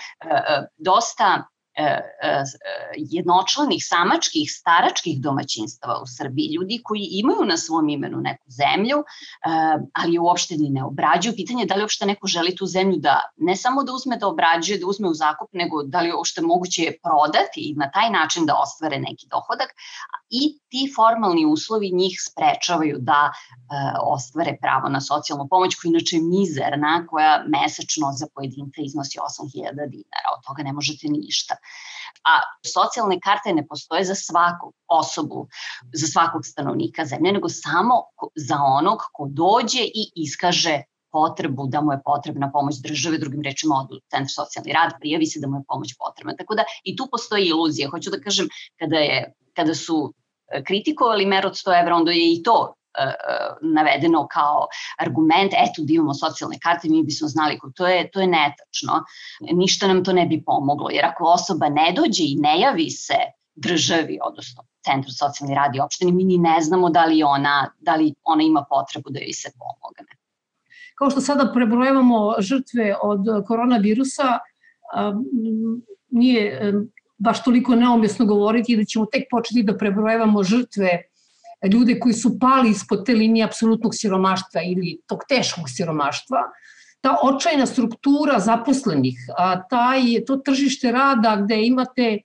dosta 0.78 1.22
E, 1.22 1.38
e, 1.38 1.40
e, 1.40 1.61
jednočlanih, 2.96 3.84
samačkih, 3.88 4.50
staračkih 4.50 5.20
domaćinstava 5.20 6.00
u 6.02 6.06
Srbiji, 6.06 6.54
ljudi 6.54 6.80
koji 6.84 7.08
imaju 7.10 7.44
na 7.44 7.56
svom 7.56 7.88
imenu 7.88 8.20
neku 8.20 8.44
zemlju, 8.48 9.04
ali 9.92 10.18
uopšte 10.18 10.54
ni 10.56 10.70
ne 10.70 10.84
obrađuju. 10.84 11.34
Pitanje 11.36 11.62
je 11.62 11.66
da 11.66 11.74
li 11.74 11.82
uopšte 11.82 12.06
neko 12.06 12.26
želi 12.26 12.56
tu 12.56 12.66
zemlju 12.66 12.96
da 12.96 13.20
ne 13.36 13.56
samo 13.56 13.82
da 13.82 13.92
uzme 13.92 14.16
da 14.16 14.28
obrađuje, 14.28 14.78
da 14.78 14.86
uzme 14.86 15.08
u 15.08 15.14
zakup, 15.14 15.48
nego 15.52 15.82
da 15.82 16.00
li 16.00 16.12
uopšte 16.12 16.40
moguće 16.42 16.82
je 16.82 16.98
prodati 17.02 17.60
i 17.60 17.74
na 17.74 17.90
taj 17.90 18.10
način 18.10 18.46
da 18.46 18.54
ostvare 18.56 18.98
neki 18.98 19.26
dohodak. 19.30 19.70
I 20.40 20.42
ti 20.68 20.82
formalni 20.96 21.44
uslovi 21.46 21.90
njih 21.92 22.14
sprečavaju 22.28 22.98
da 23.00 23.32
ostvare 24.02 24.56
pravo 24.60 24.88
na 24.88 25.00
socijalnu 25.00 25.46
pomoć, 25.50 25.74
koja 25.74 25.90
inače 25.90 26.16
je 26.16 26.22
mizerna, 26.22 27.06
koja 27.10 27.44
mesečno 27.56 28.12
za 28.20 28.26
pojedinca 28.34 28.80
iznosi 28.84 29.18
8000 29.18 29.90
dinara. 29.94 30.28
Od 30.36 30.40
toga 30.46 30.62
ne 30.62 30.72
možete 30.72 31.08
ništa. 31.08 31.54
A 32.30 32.32
socijalne 32.74 33.20
karte 33.20 33.52
ne 33.52 33.66
postoje 33.66 34.04
za 34.04 34.14
svaku 34.14 34.72
osobu, 34.88 35.48
za 35.92 36.06
svakog 36.06 36.46
stanovnika 36.46 37.04
zemlje, 37.04 37.32
nego 37.32 37.48
samo 37.48 37.94
za 38.48 38.56
onog 38.78 38.98
ko 39.12 39.26
dođe 39.30 39.82
i 39.82 40.02
iskaže 40.14 40.82
potrebu 41.12 41.66
da 41.66 41.80
mu 41.80 41.92
je 41.92 42.00
potrebna 42.04 42.50
pomoć 42.52 42.80
države, 42.82 43.18
drugim 43.18 43.42
rečima 43.42 43.74
od 43.82 44.00
Centra 44.10 44.28
socijalni 44.28 44.72
rad, 44.72 44.92
prijavi 45.00 45.26
se 45.26 45.40
da 45.40 45.48
mu 45.48 45.56
je 45.60 45.68
pomoć 45.68 45.94
potrebna. 45.98 46.36
Tako 46.38 46.54
da 46.54 46.64
i 46.84 46.96
tu 46.96 47.08
postoji 47.10 47.46
iluzija. 47.46 47.90
Hoću 47.90 48.10
da 48.10 48.20
kažem, 48.20 48.48
kada, 48.78 48.96
je, 48.96 49.32
kada 49.56 49.74
su 49.74 49.98
e, 50.08 50.21
kritikovali 50.66 51.26
mer 51.26 51.46
od 51.46 51.52
100 51.52 51.80
evra, 51.80 51.96
onda 51.96 52.12
je 52.12 52.32
i 52.32 52.42
to 52.42 52.74
E, 52.98 53.02
e, 53.02 53.14
navedeno 53.62 54.26
kao 54.28 54.66
argument, 54.98 55.52
eto 55.52 55.82
da 55.82 55.92
imamo 55.92 56.14
socijalne 56.14 56.58
karte, 56.62 56.88
mi 56.88 57.02
bismo 57.02 57.28
znali 57.28 57.58
ko 57.58 57.70
to 57.74 57.86
je, 57.86 58.10
to 58.10 58.20
je 58.20 58.26
netačno. 58.26 59.04
Ništa 59.40 59.88
nam 59.88 60.04
to 60.04 60.12
ne 60.12 60.26
bi 60.26 60.42
pomoglo, 60.44 60.90
jer 60.90 61.04
ako 61.04 61.24
osoba 61.24 61.68
ne 61.68 61.92
dođe 61.96 62.24
i 62.24 62.36
ne 62.38 62.60
javi 62.60 62.90
se 62.90 63.14
državi, 63.54 64.18
odnosno 64.22 64.64
centru 64.84 65.10
socijalni 65.10 65.54
radi 65.54 65.80
opštini, 65.80 66.12
mi 66.12 66.24
ni 66.24 66.38
ne 66.38 66.60
znamo 66.60 66.90
da 66.90 67.04
li 67.04 67.22
ona, 67.22 67.70
da 67.80 67.96
li 67.96 68.14
ona 68.24 68.42
ima 68.42 68.64
potrebu 68.68 69.10
da 69.10 69.20
joj 69.20 69.32
se 69.32 69.50
pomogne. 69.58 70.12
Kao 70.98 71.10
što 71.10 71.20
sada 71.20 71.52
prebrojevamo 71.54 72.34
žrtve 72.38 72.96
od 73.02 73.46
koronavirusa, 73.46 74.38
nije 76.10 76.72
baš 77.22 77.44
toliko 77.44 77.74
neumjesno 77.74 78.26
govoriti 78.26 78.76
da 78.76 78.84
ćemo 78.84 79.06
tek 79.06 79.24
početi 79.30 79.62
da 79.62 79.76
prebrojevamo 79.76 80.42
žrtve 80.42 81.02
ljude 81.72 81.98
koji 82.00 82.14
su 82.14 82.38
pali 82.38 82.70
ispod 82.70 83.06
te 83.06 83.14
linije 83.14 83.44
apsolutnog 83.44 83.94
siromaštva 83.94 84.62
ili 84.62 85.00
tog 85.06 85.20
teškog 85.28 85.64
siromaštva, 85.76 86.38
ta 87.00 87.16
očajna 87.22 87.66
struktura 87.66 88.38
zaposlenih, 88.38 89.18
a 89.38 89.62
taj, 89.68 90.24
to 90.26 90.36
tržište 90.36 90.92
rada 90.92 91.36
gde 91.44 91.62
imate 91.66 92.18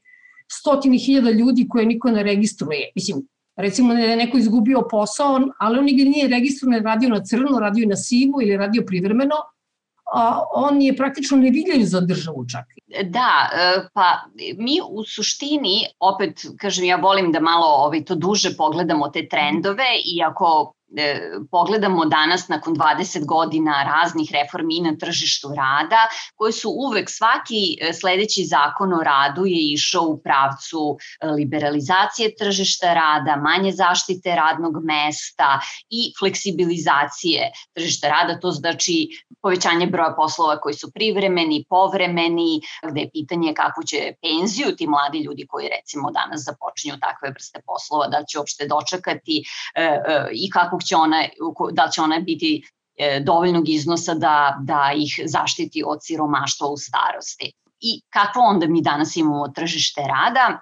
stotini 0.51 0.97
hiljada 0.97 1.31
ljudi 1.31 1.67
koje 1.69 1.85
niko 1.85 2.11
ne 2.11 2.23
registruje. 2.23 2.91
Mislim, 2.95 3.27
recimo 3.55 3.93
da 3.93 3.99
je 3.99 4.17
neko 4.17 4.37
izgubio 4.37 4.87
posao, 4.91 5.39
ali 5.59 5.79
on 5.79 5.85
nigde 5.85 6.05
nije 6.05 6.27
registrovan, 6.27 6.83
radio 6.83 7.09
na 7.09 7.23
crno, 7.23 7.59
radio 7.59 7.87
na 7.87 7.95
sivu 7.95 8.41
ili 8.41 8.57
radio 8.57 8.83
privremeno, 8.87 9.35
a 10.13 10.43
on 10.53 10.81
je 10.81 10.95
praktično 10.95 11.37
nevidljiv 11.37 11.85
za 11.85 11.99
državu 12.01 12.45
čak. 12.51 12.65
Da, 13.03 13.49
e, 13.53 13.87
pa 13.93 14.05
mi 14.57 14.79
u 14.89 15.03
suštini, 15.03 15.85
opet, 15.99 16.45
kažem, 16.59 16.85
ja 16.85 16.95
volim 16.95 17.31
da 17.31 17.39
malo 17.39 17.67
ovaj, 17.67 18.05
to 18.05 18.15
duže 18.15 18.53
pogledamo 18.57 19.09
te 19.09 19.27
trendove, 19.27 19.87
iako 20.15 20.73
E, 20.95 21.31
pogledamo 21.51 22.05
danas 22.05 22.47
nakon 22.47 22.75
20 22.75 23.25
godina 23.25 23.83
raznih 23.83 24.31
reformi 24.31 24.79
na 24.81 24.95
tržištu 24.97 25.47
rada, 25.47 26.07
koje 26.35 26.51
su 26.51 26.69
uvek 26.69 27.09
svaki 27.09 27.77
e, 27.81 27.93
sledeći 27.93 28.45
zakon 28.45 28.93
o 28.93 29.03
radu 29.03 29.45
je 29.45 29.73
išao 29.73 30.03
u 30.03 30.21
pravcu 30.21 30.97
e, 31.21 31.27
liberalizacije 31.27 32.35
tržišta 32.35 32.93
rada, 32.93 33.35
manje 33.35 33.71
zaštite 33.71 34.35
radnog 34.35 34.73
mesta 34.83 35.59
i 35.89 36.13
fleksibilizacije 36.19 37.51
tržišta 37.73 38.07
rada, 38.07 38.39
to 38.39 38.51
znači 38.51 39.07
povećanje 39.41 39.87
broja 39.87 40.13
poslova 40.17 40.59
koji 40.59 40.73
su 40.73 40.91
privremeni, 40.91 41.65
povremeni, 41.69 42.61
gde 42.83 43.01
je 43.01 43.09
pitanje 43.13 43.53
kako 43.53 43.83
će 43.83 44.13
penziju 44.21 44.75
ti 44.75 44.87
mladi 44.87 45.19
ljudi 45.19 45.47
koji 45.47 45.69
recimo 45.77 46.11
danas 46.11 46.43
započinju 46.43 46.99
takve 46.99 47.29
vrste 47.29 47.59
poslova, 47.65 48.07
da 48.07 48.23
će 48.23 48.39
uopšte 48.39 48.67
dočekati 48.67 49.43
i 50.31 50.49
kako 50.49 50.76
kakvog 50.77 50.83
će 50.83 50.95
ona, 50.95 51.23
da 51.71 51.89
će 51.89 52.01
ona 52.01 52.19
biti 52.19 52.61
e, 52.97 53.19
dovoljnog 53.19 53.69
iznosa 53.69 54.13
da, 54.13 54.57
da 54.61 54.91
ih 54.95 55.19
zaštiti 55.25 55.83
od 55.85 55.99
siromaštva 56.01 56.67
u 56.67 56.77
starosti. 56.77 57.51
I 57.79 58.01
kako 58.09 58.39
onda 58.39 58.67
mi 58.67 58.81
danas 58.81 59.15
imamo 59.15 59.47
tržište 59.47 60.01
rada? 60.01 60.61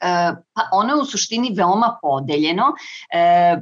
E, 0.00 0.34
pa 0.52 0.68
ono 0.72 0.94
je 0.94 1.00
u 1.00 1.04
suštini 1.04 1.54
veoma 1.56 1.98
podeljeno, 2.02 2.74
e, 3.14 3.60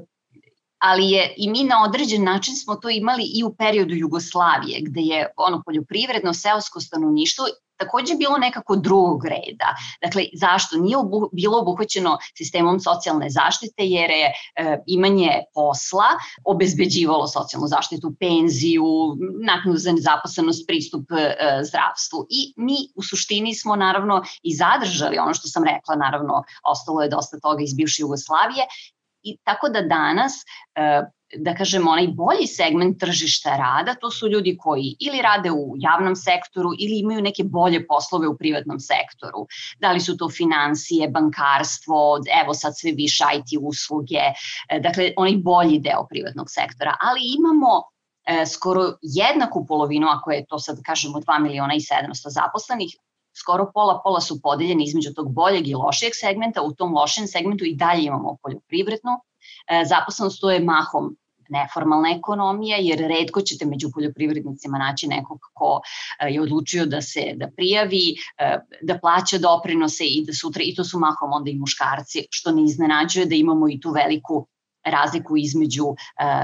ali 0.79 1.11
je 1.11 1.35
i 1.37 1.51
mi 1.51 1.65
na 1.65 1.83
određen 1.85 2.25
način 2.25 2.57
smo 2.57 2.75
to 2.75 2.89
imali 2.89 3.25
i 3.35 3.45
u 3.45 3.55
periodu 3.55 3.95
Jugoslavije, 3.95 4.81
gde 4.83 5.01
je 5.01 5.27
ono 5.37 5.63
poljoprivredno 5.67 6.35
seosko 6.35 6.81
stanovništvo 6.81 7.45
takođe 7.79 8.15
bilo 8.15 8.39
nekako 8.39 8.77
drugog 8.77 9.25
reda. 9.25 9.75
Dakle, 10.03 10.25
zašto? 10.35 10.77
Nije 10.77 10.97
obu, 10.97 11.29
bilo 11.33 11.59
obuhvaćeno 11.59 12.19
sistemom 12.37 12.81
socijalne 12.81 13.31
zaštite 13.31 13.87
jer 13.87 14.11
je 14.11 14.27
e, 14.27 14.79
imanje 14.87 15.31
posla 15.55 16.09
obezbeđivalo 16.45 17.27
socijalnu 17.27 17.67
zaštitu, 17.67 18.13
penziju, 18.21 18.85
naknadu 19.45 19.79
za 19.79 19.93
nezaposlenost, 19.93 20.67
pristup 20.67 21.13
e, 21.13 21.37
zdravstvu. 21.69 22.27
I 22.31 22.53
mi 22.57 22.77
u 22.97 23.03
suštini 23.03 23.55
smo 23.55 23.77
naravno 23.77 24.23
i 24.43 24.55
zadržali 24.55 25.19
ono 25.19 25.35
što 25.35 25.49
sam 25.49 25.65
rekla, 25.65 25.97
naravno 25.97 26.43
ostalo 26.65 27.03
je 27.03 27.09
dosta 27.09 27.39
toga 27.41 27.63
iz 27.63 27.75
bivše 27.75 28.03
Jugoslavije, 28.03 28.65
I 29.29 29.37
tako 29.45 29.69
da 29.69 29.83
danas 29.83 30.43
e, 30.75 31.03
da 31.37 31.55
kažem, 31.55 31.89
onaj 31.89 32.07
bolji 32.07 32.47
segment 32.47 33.01
tržišta 33.01 33.57
rada, 33.57 33.95
to 34.01 34.11
su 34.11 34.29
ljudi 34.29 34.57
koji 34.61 34.97
ili 35.01 35.23
rade 35.23 35.51
u 35.51 35.75
javnom 35.77 36.17
sektoru 36.17 36.71
ili 36.79 36.99
imaju 36.99 37.23
neke 37.23 37.45
bolje 37.45 37.87
poslove 37.87 38.29
u 38.29 38.37
privatnom 38.37 38.81
sektoru. 38.81 39.47
Da 39.79 39.93
li 39.93 40.01
su 40.01 40.17
to 40.17 40.29
financije, 40.31 41.09
bankarstvo, 41.09 42.21
evo 42.43 42.55
sad 42.55 42.73
sve 42.79 42.93
više 42.93 43.25
IT 43.35 43.61
usluge, 43.63 44.25
e, 44.69 44.81
dakle, 44.81 45.13
onaj 45.17 45.37
bolji 45.37 45.79
deo 45.79 46.07
privatnog 46.11 46.47
sektora. 46.51 46.97
Ali 47.01 47.21
imamo 47.39 47.83
e, 48.25 48.47
skoro 48.47 48.93
jednaku 49.03 49.67
polovinu, 49.67 50.09
ako 50.09 50.31
je 50.31 50.47
to 50.47 50.59
sad 50.59 50.83
kažemo 50.87 51.19
2 51.19 51.43
miliona 51.43 51.75
i 51.75 51.81
700 51.81 52.29
zaposlenih, 52.29 52.97
skoro 53.41 53.71
pola 53.75 54.01
pola 54.05 54.21
su 54.21 54.41
podeljeni 54.43 54.85
između 54.85 55.15
tog 55.15 55.33
boljeg 55.33 55.69
i 55.69 55.75
lošijeg 55.75 56.13
segmenta, 56.15 56.63
u 56.63 56.73
tom 56.73 56.95
lošem 56.95 57.27
segmentu 57.27 57.65
i 57.65 57.75
dalje 57.75 58.05
imamo 58.05 58.37
poljoprivrednu. 58.43 59.13
E, 59.69 59.85
zaposlenost, 59.85 60.41
to 60.41 60.51
je 60.51 60.61
mahom 60.61 61.17
neformalna 61.49 62.11
ekonomija, 62.11 62.77
jer 62.81 62.99
redko 62.99 63.41
ćete 63.41 63.67
među 63.67 63.91
poljoprivrednicima 63.95 64.79
naći 64.79 65.09
nekog 65.09 65.39
ko 65.55 65.81
e, 66.21 66.29
je 66.33 66.43
odlučio 66.43 66.87
da 66.87 67.01
se 67.03 67.33
da 67.37 67.49
prijavi, 67.57 68.15
e, 68.39 68.59
da 68.83 68.99
plaća 68.99 69.39
doprinose 69.39 70.05
i 70.05 70.25
da 70.27 70.33
sutra, 70.33 70.63
i 70.65 70.75
to 70.75 70.85
su 70.85 70.99
mahom 70.99 71.33
onda 71.33 71.51
i 71.51 71.59
muškarci, 71.59 72.27
što 72.31 72.53
ne 72.53 72.65
iznenađuje 72.65 73.27
da 73.27 73.35
imamo 73.35 73.69
i 73.69 73.81
tu 73.81 73.91
veliku 73.91 74.47
razliku 74.91 75.37
između 75.37 75.85
uh, 75.85 75.97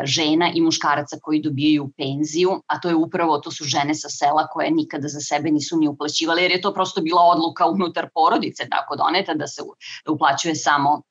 žena 0.05 0.51
i 0.55 0.61
muškaraca 0.61 1.17
koji 1.23 1.43
dobijaju 1.43 1.91
penziju, 1.97 2.63
a 2.67 2.81
to 2.81 2.89
je 2.89 2.95
upravo, 2.95 3.39
to 3.39 3.51
su 3.51 3.65
žene 3.65 3.95
sa 3.95 4.09
sela 4.09 4.47
koje 4.47 4.71
nikada 4.71 5.09
za 5.09 5.21
sebe 5.21 5.51
nisu 5.51 5.77
ni 5.77 5.89
uplaćivale, 5.89 6.43
jer 6.43 6.51
je 6.51 6.61
to 6.61 6.75
prosto 6.75 7.01
bila 7.01 7.23
odluka 7.23 7.67
unutar 7.67 8.09
porodice 8.15 8.69
tako 8.71 8.97
doneta 8.97 9.35
da 9.35 9.47
se 9.47 9.63
da 10.07 10.13
uplaćuje 10.13 10.55
samo 10.55 11.03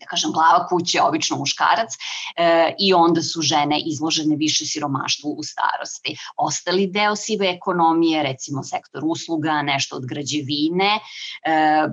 da 0.00 0.06
kažem, 0.06 0.32
glava 0.32 0.66
kuće, 0.68 1.02
obično 1.02 1.36
muškarac, 1.36 1.94
e, 2.36 2.74
i 2.78 2.94
onda 2.94 3.22
su 3.22 3.40
žene 3.42 3.80
izložene 3.86 4.36
više 4.36 4.64
siromaštvu 4.64 5.30
u 5.30 5.42
starosti. 5.42 6.16
Ostali 6.36 6.86
deo 6.86 7.16
sive 7.16 7.48
ekonomije, 7.48 8.22
recimo 8.22 8.62
sektor 8.62 9.02
usluga, 9.04 9.62
nešto 9.62 9.96
od 9.96 10.06
građevine, 10.06 11.00
e, 11.46 11.88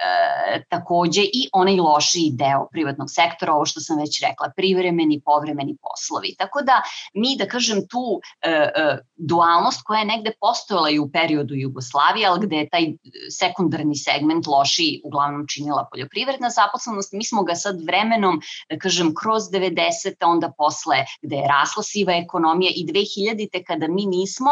e, 0.00 0.64
takođe 0.68 1.22
i 1.22 1.48
onaj 1.52 1.76
lošiji 1.76 2.30
deo 2.32 2.68
privatnog 2.72 3.08
sektora, 3.10 3.52
ovo 3.52 3.66
što 3.66 3.80
sam 3.80 3.98
već 3.98 4.20
rekla, 4.22 4.52
privremeni, 4.56 5.20
povremeni 5.24 5.76
poslovi. 5.82 6.34
Tako 6.38 6.62
da 6.62 6.82
mi, 7.14 7.36
da 7.38 7.46
kažem, 7.46 7.88
tu 7.88 8.20
e, 8.42 8.50
e, 8.50 8.98
dualnost 9.16 9.82
koja 9.84 9.98
je 9.98 10.04
negde 10.04 10.32
postojala 10.40 10.90
i 10.90 10.98
u 10.98 11.10
periodu 11.12 11.54
Jugoslavije, 11.54 12.26
ali 12.26 12.46
gde 12.46 12.56
je 12.56 12.68
taj 12.68 12.86
sekundarni 13.30 13.96
segment 13.96 14.46
lošiji 14.46 15.00
uglavnom 15.04 15.46
činila 15.48 15.88
poljoprivredna 15.92 16.50
zaposlenost, 16.50 17.12
mi 17.12 17.24
smo 17.24 17.42
ga 17.42 17.54
sad 17.54 17.80
vremenom, 17.86 18.40
da 18.70 18.78
kažem, 18.78 19.14
kroz 19.14 19.42
90. 19.52 20.14
onda 20.24 20.52
posle 20.58 21.04
gde 21.22 21.36
je 21.36 21.48
rasla 21.48 21.82
siva 21.82 22.12
ekonomija 22.12 22.72
i 22.74 22.86
2000. 22.86 23.64
kada 23.66 23.88
mi 23.88 24.06
nismo 24.06 24.50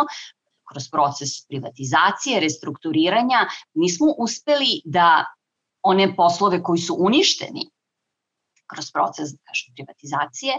kroz 0.72 0.90
proces 0.90 1.46
privatizacije, 1.48 2.40
restrukturiranja, 2.40 3.46
nismo 3.74 4.06
uspeli 4.18 4.80
da 4.84 5.24
one 5.82 6.16
poslove 6.16 6.62
koji 6.62 6.78
su 6.78 6.96
uništeni 6.98 7.70
kroz 8.68 8.90
proces 8.92 9.32
da 9.32 9.38
kažem, 9.48 9.74
privatizacije, 9.74 10.54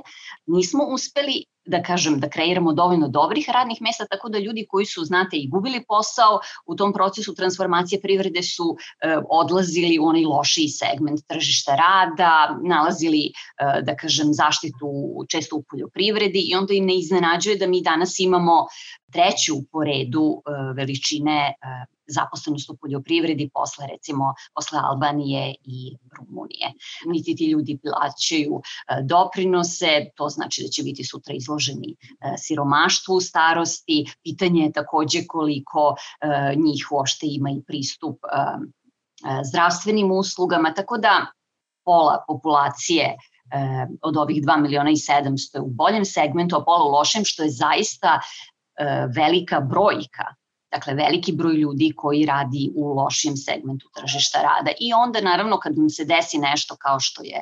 nismo 0.47 0.83
uspeli 0.83 1.43
da 1.69 1.81
kažem, 1.83 2.19
da 2.19 2.29
kreiramo 2.29 2.73
dovoljno 2.73 3.07
dobrih 3.07 3.49
radnih 3.53 3.77
mesta, 3.81 4.05
tako 4.09 4.29
da 4.29 4.39
ljudi 4.39 4.65
koji 4.69 4.85
su, 4.85 5.03
znate, 5.05 5.37
i 5.37 5.49
gubili 5.49 5.83
posao 5.87 6.39
u 6.65 6.75
tom 6.75 6.93
procesu 6.93 7.35
transformacije 7.35 8.01
privrede 8.01 8.43
su 8.43 8.75
e, 8.75 9.17
odlazili 9.29 9.99
u 9.99 10.05
onaj 10.05 10.25
lošiji 10.25 10.67
segment 10.67 11.21
tržišta 11.27 11.75
rada, 11.75 12.57
nalazili, 12.63 13.23
e, 13.27 13.81
da 13.81 13.95
kažem, 13.95 14.33
zaštitu 14.33 14.89
često 15.29 15.55
u 15.55 15.63
poljoprivredi 15.69 16.41
i 16.49 16.55
onda 16.55 16.73
im 16.73 16.85
ne 16.85 16.97
iznenađuje 16.97 17.57
da 17.57 17.67
mi 17.67 17.81
danas 17.81 18.19
imamo 18.19 18.65
treću 19.11 19.61
po 19.71 19.83
redu 19.83 20.41
e, 20.41 20.73
veličine 20.73 21.53
e, 21.53 21.98
zaposlenost 22.09 22.69
u 22.69 22.77
poljoprivredi 22.81 23.49
posle 23.53 23.87
recimo 23.87 24.33
posle 24.55 24.79
Albanije 24.83 25.55
i 25.63 25.97
Rumunije. 26.17 26.73
Niti 27.05 27.35
ti 27.35 27.45
ljudi 27.45 27.79
plaćaju 27.83 28.61
e, 28.61 29.01
doprinose, 29.03 30.11
to 30.15 30.29
znači 30.29 30.63
da 30.63 30.69
će 30.69 30.83
biti 30.83 31.03
sutra 31.03 31.33
izloženi 31.33 31.95
e, 31.95 32.33
siromaštvu 32.37 33.15
u 33.15 33.21
starosti. 33.21 34.05
Pitanje 34.23 34.63
je 34.63 34.71
takođe 34.71 35.25
koliko 35.27 35.95
e, 35.95 36.55
njih 36.55 36.87
uopšte 36.91 37.27
ima 37.29 37.49
i 37.49 37.63
pristup 37.67 38.17
zdravstvenim 39.43 40.11
uslugama, 40.11 40.73
tako 40.73 40.97
da 40.97 41.25
pola 41.85 42.23
populacije 42.27 43.17
od 44.01 44.17
ovih 44.17 44.43
2 44.43 44.61
miliona 44.61 44.89
i 44.89 44.95
700 44.95 45.59
u 45.59 45.67
boljem 45.67 46.05
segmentu, 46.05 46.55
a 46.55 46.63
pola 46.63 46.85
u 46.85 46.91
lošem, 46.91 47.25
što 47.25 47.43
je 47.43 47.49
zaista 47.49 48.19
velika 49.15 49.59
brojka 49.59 50.25
dakle 50.71 50.93
veliki 50.93 51.31
broj 51.31 51.53
ljudi 51.53 51.93
koji 51.97 52.25
radi 52.25 52.71
u 52.75 52.93
lošijem 52.93 53.37
segmentu 53.37 53.89
tržišta 53.95 54.41
rada. 54.41 54.71
I 54.79 54.93
onda 54.93 55.21
naravno 55.21 55.57
kad 55.57 55.77
im 55.77 55.89
se 55.89 56.05
desi 56.05 56.37
nešto 56.37 56.75
kao 56.75 56.99
što 56.99 57.23
je 57.23 57.41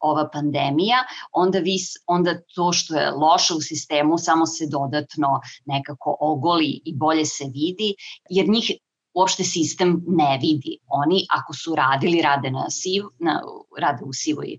ova 0.00 0.28
pandemija, 0.32 0.96
onda, 1.32 1.58
vi, 1.58 1.76
onda 2.06 2.40
to 2.54 2.72
što 2.72 2.94
je 2.94 3.10
loše 3.10 3.54
u 3.54 3.60
sistemu 3.60 4.18
samo 4.18 4.46
se 4.46 4.66
dodatno 4.66 5.40
nekako 5.64 6.16
ogoli 6.20 6.80
i 6.84 6.94
bolje 6.96 7.24
se 7.26 7.44
vidi, 7.44 7.94
jer 8.30 8.48
njih 8.48 8.70
uopšte 9.14 9.44
sistem 9.44 10.02
ne 10.06 10.38
vidi. 10.42 10.78
Oni 10.88 11.26
ako 11.30 11.54
su 11.54 11.74
radili, 11.74 12.22
rade, 12.22 12.50
na 12.50 12.66
siv, 12.70 13.04
na, 13.18 13.38
rade 13.78 14.04
u 14.04 14.12
sivoj 14.12 14.54
e, 14.54 14.58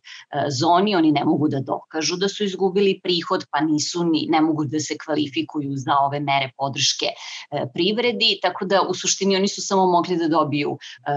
zoni, 0.49 0.95
oni 0.95 1.11
ne 1.11 1.25
mogu 1.25 1.49
da 1.51 1.59
dokažu 1.59 2.15
da 2.17 2.29
su 2.29 2.43
izgubili 2.43 2.99
prihod, 3.03 3.45
pa 3.51 3.61
nisu 3.61 4.03
ni, 4.03 4.25
ne 4.29 4.41
mogu 4.41 4.65
da 4.65 4.79
se 4.79 4.97
kvalifikuju 5.05 5.75
za 5.75 5.97
ove 6.07 6.19
mere 6.19 6.51
podrške 6.57 7.05
e, 7.05 7.65
privredi, 7.73 8.39
tako 8.41 8.65
da 8.65 8.81
u 8.89 8.93
suštini 8.93 9.35
oni 9.35 9.47
su 9.47 9.61
samo 9.61 9.87
mogli 9.91 10.17
da 10.17 10.27
dobiju 10.27 10.77
e, 10.77 11.11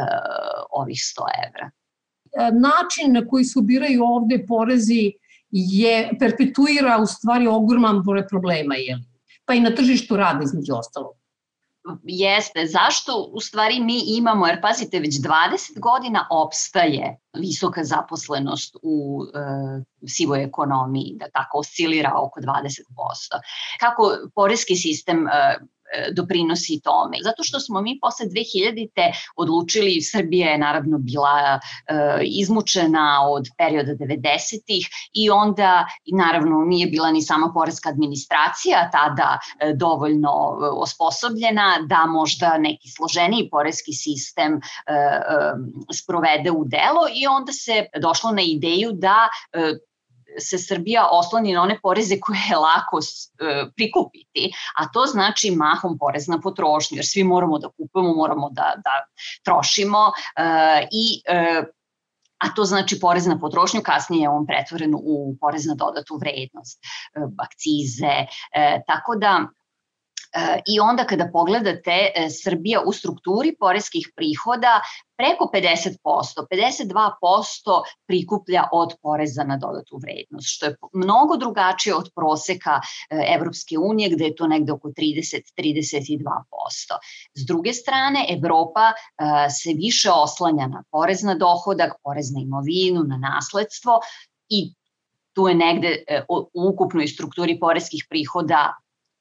ovih 0.71 0.99
100 0.99 1.31
evra. 1.47 1.71
E, 1.71 2.51
način 2.53 3.13
na 3.13 3.27
koji 3.27 3.45
se 3.45 3.59
ubiraju 3.59 4.05
ovde 4.05 4.45
porezi 4.49 5.13
je 5.51 6.11
perpetuira 6.19 6.99
u 7.03 7.07
stvari 7.07 7.47
ogroman 7.47 8.03
broj 8.03 8.27
problema, 8.29 8.75
je 8.75 8.99
pa 9.45 9.55
i 9.55 9.61
na 9.61 9.71
tržištu 9.75 10.17
rada 10.17 10.45
između 10.45 10.75
ostalog 10.75 11.19
jeste 12.03 12.67
zašto 12.67 13.31
u 13.33 13.41
stvari 13.41 13.81
mi 13.81 14.03
imamo, 14.07 14.47
jer 14.47 14.61
pazite, 14.61 15.01
već 15.01 15.15
20 15.15 15.81
godina 15.81 16.27
opstaje 16.31 17.19
visoka 17.33 17.85
zaposlenost 17.85 18.77
u 18.83 19.23
e, 19.23 19.39
sivoj 20.09 20.43
ekonomiji, 20.43 21.17
da 21.17 21.31
tako 21.31 21.59
oscilira 21.59 22.13
oko 22.17 22.41
20%. 22.41 22.83
Kako 23.81 24.17
porezki 24.35 24.77
sistem 24.77 25.27
e, 25.27 25.59
doprinosi 26.13 26.81
tome. 26.85 27.17
Zato 27.23 27.43
što 27.43 27.61
smo 27.61 27.81
mi 27.81 27.99
posle 28.01 28.27
2000-te 28.27 29.13
odlučili, 29.37 30.03
Srbija 30.03 30.51
je 30.51 30.59
naravno 30.59 30.99
bila 30.99 31.59
e, 31.59 31.59
izmučena 32.23 33.29
od 33.31 33.49
perioda 33.59 33.93
90-ih 33.93 34.89
i 35.13 35.31
onda 35.31 35.87
naravno 36.07 36.65
nije 36.65 36.87
bila 36.87 37.11
ni 37.11 37.23
sama 37.23 37.51
poreska 37.55 37.89
administracija 37.89 38.91
tada 38.93 39.39
e, 39.61 39.73
dovoljno 39.75 40.29
e, 40.29 40.67
osposobljena 40.67 41.79
da 41.87 42.07
možda 42.07 42.59
neki 42.59 42.89
složeniji 42.89 43.49
poreski 43.51 43.93
sistem 43.93 44.53
e, 44.55 44.93
e, 44.93 44.99
sprovede 45.95 46.51
u 46.51 46.65
delo 46.65 47.05
i 47.15 47.27
onda 47.27 47.53
se 47.53 47.87
došlo 48.01 48.31
na 48.31 48.43
ideju 48.43 48.91
da 48.93 49.29
e, 49.53 49.75
se 50.41 50.59
Srbija 50.59 51.09
osloni 51.13 51.53
na 51.53 51.63
one 51.63 51.79
poreze 51.83 52.21
koje 52.21 52.39
je 52.51 52.57
lako 52.57 52.99
e, 52.99 53.65
prikupiti, 53.77 54.53
a 54.77 54.89
to 54.93 55.07
znači 55.07 55.51
mahom 55.51 55.99
porez 55.99 56.29
na 56.29 56.41
potrošnju, 56.41 56.97
jer 56.97 57.07
svi 57.07 57.25
moramo 57.25 57.59
da 57.59 57.69
kupujemo, 57.69 58.15
moramo 58.15 58.51
da, 58.51 58.73
da 58.77 58.91
trošimo 59.45 60.13
e, 60.37 60.87
i 60.93 61.23
e, 61.27 61.63
a 62.39 62.55
to 62.55 62.65
znači 62.65 63.01
porez 63.01 63.27
na 63.27 63.39
potrošnju, 63.39 63.81
kasnije 63.85 64.23
je 64.23 64.29
on 64.29 64.47
pretvoren 64.47 64.95
u 64.95 65.37
porez 65.41 65.67
na 65.67 65.75
dodatu 65.75 66.19
vrednost, 66.21 66.79
akcize, 67.39 68.27
tako 68.87 69.17
da 69.17 69.49
I 70.67 70.81
onda 70.81 71.05
kada 71.05 71.31
pogledate 71.33 72.13
e, 72.15 72.31
Srbija 72.31 72.81
u 72.87 72.93
strukturi 72.93 73.57
poreskih 73.61 74.11
prihoda 74.17 74.81
preko 75.17 75.51
50%, 75.55 75.95
52% 76.05 77.83
prikuplja 78.07 78.65
od 78.73 78.95
poreza 79.03 79.45
na 79.45 79.57
dodatu 79.57 79.99
vrednost, 80.03 80.47
što 80.49 80.67
je 80.67 80.77
mnogo 80.93 81.37
drugačije 81.37 81.95
od 81.95 82.11
proseka 82.15 82.81
e, 83.11 83.25
Evropske 83.37 83.79
unije 83.79 84.11
gde 84.11 84.25
je 84.25 84.37
to 84.37 84.47
negde 84.47 84.73
oko 84.73 84.89
30-32%. 84.89 86.29
S 87.35 87.47
druge 87.47 87.73
strane, 87.73 88.27
Evropa 88.29 88.93
e, 88.93 89.51
se 89.51 89.73
više 89.77 90.11
oslanja 90.11 90.67
na 90.67 90.85
porez 90.91 91.23
na 91.23 91.35
dohodak, 91.35 91.93
porez 92.03 92.33
na 92.33 92.41
imovinu, 92.41 93.03
na 93.03 93.17
nasledstvo 93.17 94.01
i 94.49 94.75
tu 95.33 95.49
je 95.49 95.55
negde 95.55 96.05
u 96.29 96.69
ukupnoj 96.69 97.07
strukturi 97.07 97.61
poreskih 97.61 98.07
prihoda 98.11 98.75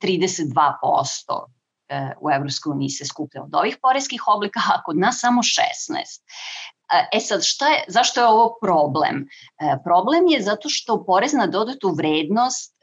32% 0.04 1.46
e, 1.90 2.12
u 2.22 2.32
Evropskoj 2.32 2.72
uniji 2.72 2.90
se 2.90 3.06
skuplja 3.06 3.44
od 3.44 3.56
ovih 3.56 3.78
poreskih 3.82 4.24
oblika, 4.28 4.60
a 4.74 4.84
kod 4.84 4.98
nas 4.98 5.20
samo 5.20 5.42
16. 5.42 5.58
E, 6.94 7.18
e 7.18 7.20
sad, 7.20 7.44
šta 7.44 7.68
je, 7.68 7.84
zašto 7.88 8.22
je 8.22 8.28
ovo 8.28 8.58
problem? 8.62 9.26
E, 9.60 9.78
problem 9.84 10.28
je 10.28 10.42
zato 10.42 10.70
što 10.70 11.04
porez 11.06 11.34
na 11.34 11.48
dodatu 11.48 11.90
vrednost 11.90 12.76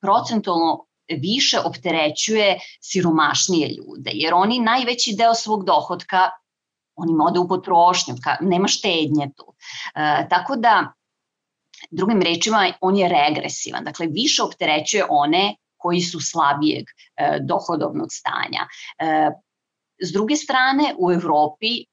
procentualno 0.00 0.86
više 1.20 1.60
opterećuje 1.60 2.58
siromašnije 2.80 3.68
ljude, 3.68 4.10
jer 4.14 4.34
oni 4.34 4.58
najveći 4.58 5.14
deo 5.18 5.34
svog 5.34 5.64
dohodka 5.64 6.30
oni 6.94 7.12
ode 7.22 7.38
u 7.38 7.48
potrošnju, 7.48 8.14
nema 8.40 8.68
štednje 8.68 9.30
tu. 9.36 9.54
E, 9.94 10.26
tako 10.28 10.56
da, 10.56 10.92
drugim 11.90 12.22
rečima, 12.22 12.72
on 12.80 12.96
je 12.96 13.08
regresivan, 13.08 13.84
dakle 13.84 14.06
više 14.06 14.42
opterećuje 14.42 15.04
one 15.08 15.56
koji 15.82 16.00
su 16.00 16.20
slabijeg 16.20 16.84
e, 16.86 17.38
dohodovnog 17.40 18.08
stanja. 18.10 18.66
E, 18.98 19.30
S 20.02 20.10
druge 20.12 20.36
strane, 20.36 20.94
u 20.98 21.12
Evropi 21.12 21.84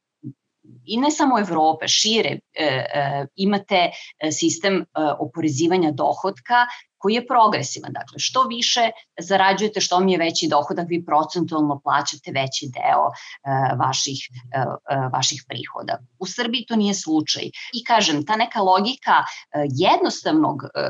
i 0.85 0.97
ne 0.97 1.11
samo 1.11 1.39
Evrope, 1.39 1.87
šire, 1.87 2.39
e, 2.53 2.65
e, 2.65 3.25
imate 3.35 3.91
sistem 4.31 4.85
oporezivanja 5.19 5.91
dohodka 5.91 6.65
koji 6.99 7.13
je 7.13 7.27
progresivan. 7.27 7.93
Dakle, 7.93 8.19
što 8.19 8.43
više 8.43 8.91
zarađujete, 9.19 9.81
što 9.81 9.99
mi 9.99 10.11
je 10.11 10.17
veći 10.17 10.47
dohodak, 10.47 10.85
vi 10.89 11.05
procentualno 11.05 11.79
plaćate 11.83 12.31
veći 12.31 12.69
deo 12.73 13.05
e, 13.09 13.75
vaših, 13.75 14.19
e, 14.53 14.59
e, 14.59 15.09
vaših 15.13 15.43
prihoda. 15.47 15.99
U 16.19 16.25
Srbiji 16.25 16.65
to 16.67 16.75
nije 16.75 16.93
slučaj. 16.93 17.43
I 17.73 17.83
kažem, 17.83 18.25
ta 18.25 18.35
neka 18.35 18.61
logika 18.61 19.23
e, 19.23 19.65
jednostavnog 19.69 20.63
e, 20.63 20.79
e 20.79 20.89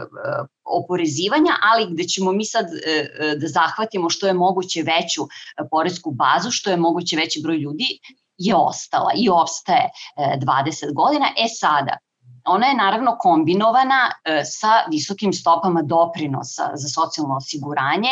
oporezivanja, 0.70 1.54
ali 1.72 1.88
gde 1.94 2.04
ćemo 2.04 2.32
mi 2.32 2.46
sad 2.46 2.66
e, 2.66 2.80
e, 2.86 3.36
da 3.36 3.48
zahvatimo 3.48 4.10
što 4.10 4.28
je 4.28 4.34
moguće 4.34 4.84
veću 4.84 5.22
poresku 5.72 6.12
bazu, 6.12 6.52
što 6.52 6.70
je 6.70 6.78
moguće 6.78 7.16
veći 7.16 7.42
broj 7.44 7.58
ljudi, 7.58 8.00
je 8.38 8.56
ostala 8.56 9.12
i 9.16 9.30
ostaje 9.30 9.90
20 10.18 10.94
godina. 10.94 11.26
E 11.38 11.48
sada, 11.60 11.98
Ona 12.50 12.68
je 12.68 12.76
naravno 12.76 13.18
kombinovana 13.20 14.00
e, 14.10 14.42
sa 14.46 14.74
visokim 14.92 15.34
stopama 15.34 15.82
doprinosa 15.82 16.72
za 16.74 16.88
socijalno 16.88 17.36
osiguranje. 17.36 18.10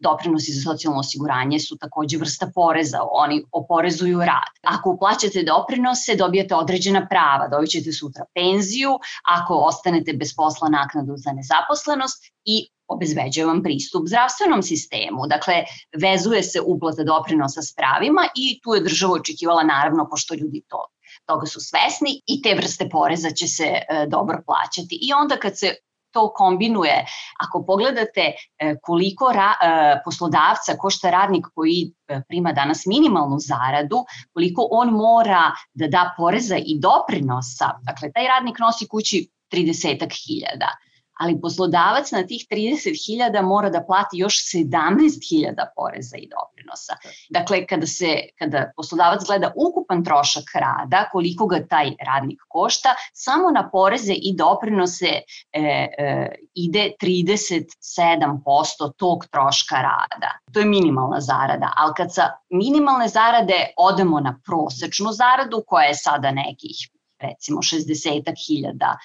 Doprinosi 0.00 0.52
za 0.52 0.62
socijalno 0.70 1.00
osiguranje 1.00 1.58
su 1.60 1.76
takođe 1.78 2.18
vrsta 2.18 2.50
poreza, 2.54 2.98
oni 3.10 3.44
oporezuju 3.52 4.18
rad. 4.18 4.52
Ako 4.62 4.90
uplaćate 4.90 5.42
doprinose, 5.42 6.16
dobijate 6.16 6.54
određena 6.54 7.06
prava, 7.10 7.48
dobit 7.48 7.70
ćete 7.70 7.92
sutra 7.92 8.24
penziju, 8.34 8.98
ako 9.38 9.54
ostanete 9.54 10.12
bez 10.12 10.34
posla 10.36 10.68
naknadu 10.68 11.16
za 11.16 11.32
nezaposlenost 11.32 12.30
i 12.44 12.68
obezbeđuje 12.88 13.46
vam 13.46 13.62
pristup 13.62 14.06
zdravstvenom 14.06 14.62
sistemu. 14.62 15.26
Dakle, 15.26 15.54
vezuje 15.96 16.42
se 16.42 16.60
uplata 16.60 17.04
doprinosa 17.04 17.62
s 17.62 17.74
pravima 17.74 18.28
i 18.34 18.60
tu 18.62 18.74
je 18.74 18.80
država 18.80 19.12
očekivala 19.14 19.62
naravno, 19.62 20.08
pošto 20.10 20.34
ljudi 20.34 20.62
to 20.68 20.86
toga 21.28 21.46
su 21.46 21.60
svesni 21.60 22.22
i 22.26 22.42
te 22.42 22.54
vrste 22.54 22.88
poreza 22.88 23.30
će 23.30 23.46
se 23.46 23.64
e, 23.64 24.06
dobro 24.08 24.42
plaćati. 24.46 24.98
I 25.02 25.12
onda 25.12 25.36
kad 25.36 25.58
se 25.58 25.74
to 26.12 26.32
kombinuje, 26.34 27.06
ako 27.38 27.64
pogledate 27.66 28.32
e, 28.58 28.74
koliko 28.82 29.32
ra, 29.32 29.52
e, 29.62 30.00
poslodavca 30.04 30.76
košta 30.78 31.10
radnik 31.10 31.46
koji 31.54 31.92
prima 32.28 32.52
danas 32.52 32.86
minimalnu 32.86 33.36
zaradu, 33.38 34.04
koliko 34.32 34.68
on 34.70 34.88
mora 34.88 35.52
da 35.74 35.86
da 35.86 36.14
poreza 36.16 36.56
i 36.56 36.78
doprinosa, 36.80 37.70
dakle 37.82 38.12
taj 38.12 38.28
radnik 38.28 38.58
nosi 38.58 38.88
kući 38.88 39.28
30 39.52 40.26
hiljada 40.26 40.87
ali 41.18 41.40
poslodavac 41.40 42.10
na 42.12 42.22
tih 42.26 42.46
30.000 42.50 43.42
mora 43.42 43.70
da 43.70 43.84
plati 43.86 44.18
još 44.18 44.34
17.000 44.54 45.66
poreza 45.76 46.16
i 46.16 46.28
doprinosa. 46.28 46.96
Dakle, 47.30 47.66
kada, 47.66 47.86
se, 47.86 48.06
kada 48.38 48.72
poslodavac 48.76 49.24
gleda 49.26 49.52
ukupan 49.56 50.04
trošak 50.04 50.44
rada, 50.54 51.08
koliko 51.12 51.46
ga 51.46 51.66
taj 51.66 51.92
radnik 52.06 52.40
košta, 52.48 52.94
samo 53.12 53.50
na 53.50 53.70
poreze 53.70 54.12
i 54.12 54.34
doprinose 54.36 55.10
e, 55.52 55.60
e, 55.98 56.28
ide 56.54 56.90
37% 57.02 58.92
tog 58.96 59.26
troška 59.30 59.76
rada. 59.76 60.30
To 60.52 60.60
je 60.60 60.66
minimalna 60.66 61.20
zarada, 61.20 61.72
ali 61.76 61.92
kad 61.96 62.14
sa 62.14 62.22
minimalne 62.50 63.08
zarade 63.08 63.66
odemo 63.76 64.20
na 64.20 64.40
prosečnu 64.44 65.12
zaradu, 65.12 65.62
koja 65.66 65.84
je 65.84 65.94
sada 65.94 66.30
nekih 66.30 66.76
recimo 67.20 67.60
60.000 67.62 68.96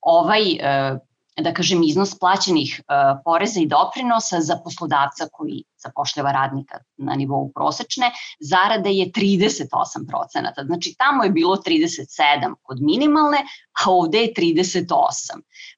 ovaj 0.00 0.42
e, 0.42 0.98
da 1.42 1.52
kažem, 1.54 1.82
iznos 1.82 2.18
plaćenih 2.18 2.80
uh, 2.80 3.20
poreza 3.24 3.60
i 3.60 3.66
doprinosa 3.66 4.40
za 4.40 4.56
poslodavca 4.64 5.28
koji 5.32 5.64
zapošljava 5.76 6.32
radnika 6.32 6.78
na 6.96 7.14
nivou 7.14 7.52
prosečne, 7.54 8.10
zarade 8.40 8.90
je 8.90 9.10
38 9.12 9.68
procenata. 10.08 10.64
Znači, 10.64 10.94
tamo 10.98 11.24
je 11.24 11.30
bilo 11.30 11.56
37 11.56 12.54
kod 12.62 12.82
minimalne, 12.82 13.44
a 13.84 13.90
ovde 13.90 14.18
je 14.18 14.32
38. 14.36 14.86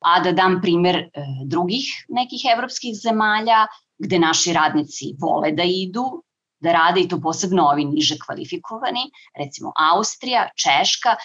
A 0.01 0.21
da 0.21 0.33
dam 0.33 0.61
primer 0.63 0.97
uh, 0.97 1.25
drugih 1.47 1.85
nekih 2.09 2.41
evropskih 2.55 2.95
zemalja, 3.03 3.67
gde 3.99 4.19
naši 4.19 4.53
radnici 4.53 5.15
vole 5.21 5.53
da 5.53 5.63
idu, 5.67 6.23
da 6.61 6.73
rade 6.73 7.01
i 7.01 7.09
to 7.09 7.21
posebno 7.21 7.67
ovi 7.67 7.85
niže 7.85 8.17
kvalifikovani, 8.27 9.11
recimo 9.39 9.73
Austrija, 9.93 10.49
Češka, 10.57 11.17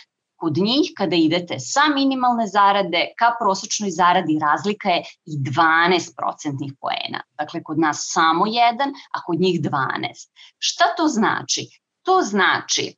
Kod 0.44 0.58
njih 0.58 0.92
kada 0.98 1.16
idete 1.16 1.56
sa 1.60 1.86
minimalne 1.96 2.48
zarade 2.52 3.02
ka 3.20 3.30
prosečnoj 3.40 3.92
zaradi 3.96 4.34
razlika 4.42 4.90
je 4.90 5.04
i 5.26 5.38
12 5.38 6.16
procentnih 6.18 6.74
poena. 6.82 7.22
Dakle, 7.40 7.62
kod 7.64 7.80
nas 7.80 8.02
samo 8.12 8.48
jedan, 8.48 8.92
a 9.12 9.22
kod 9.24 9.40
njih 9.40 9.62
12. 9.62 10.28
Šta 10.58 10.84
to 10.98 11.08
znači? 11.08 11.68
To 12.02 12.22
znači 12.22 12.96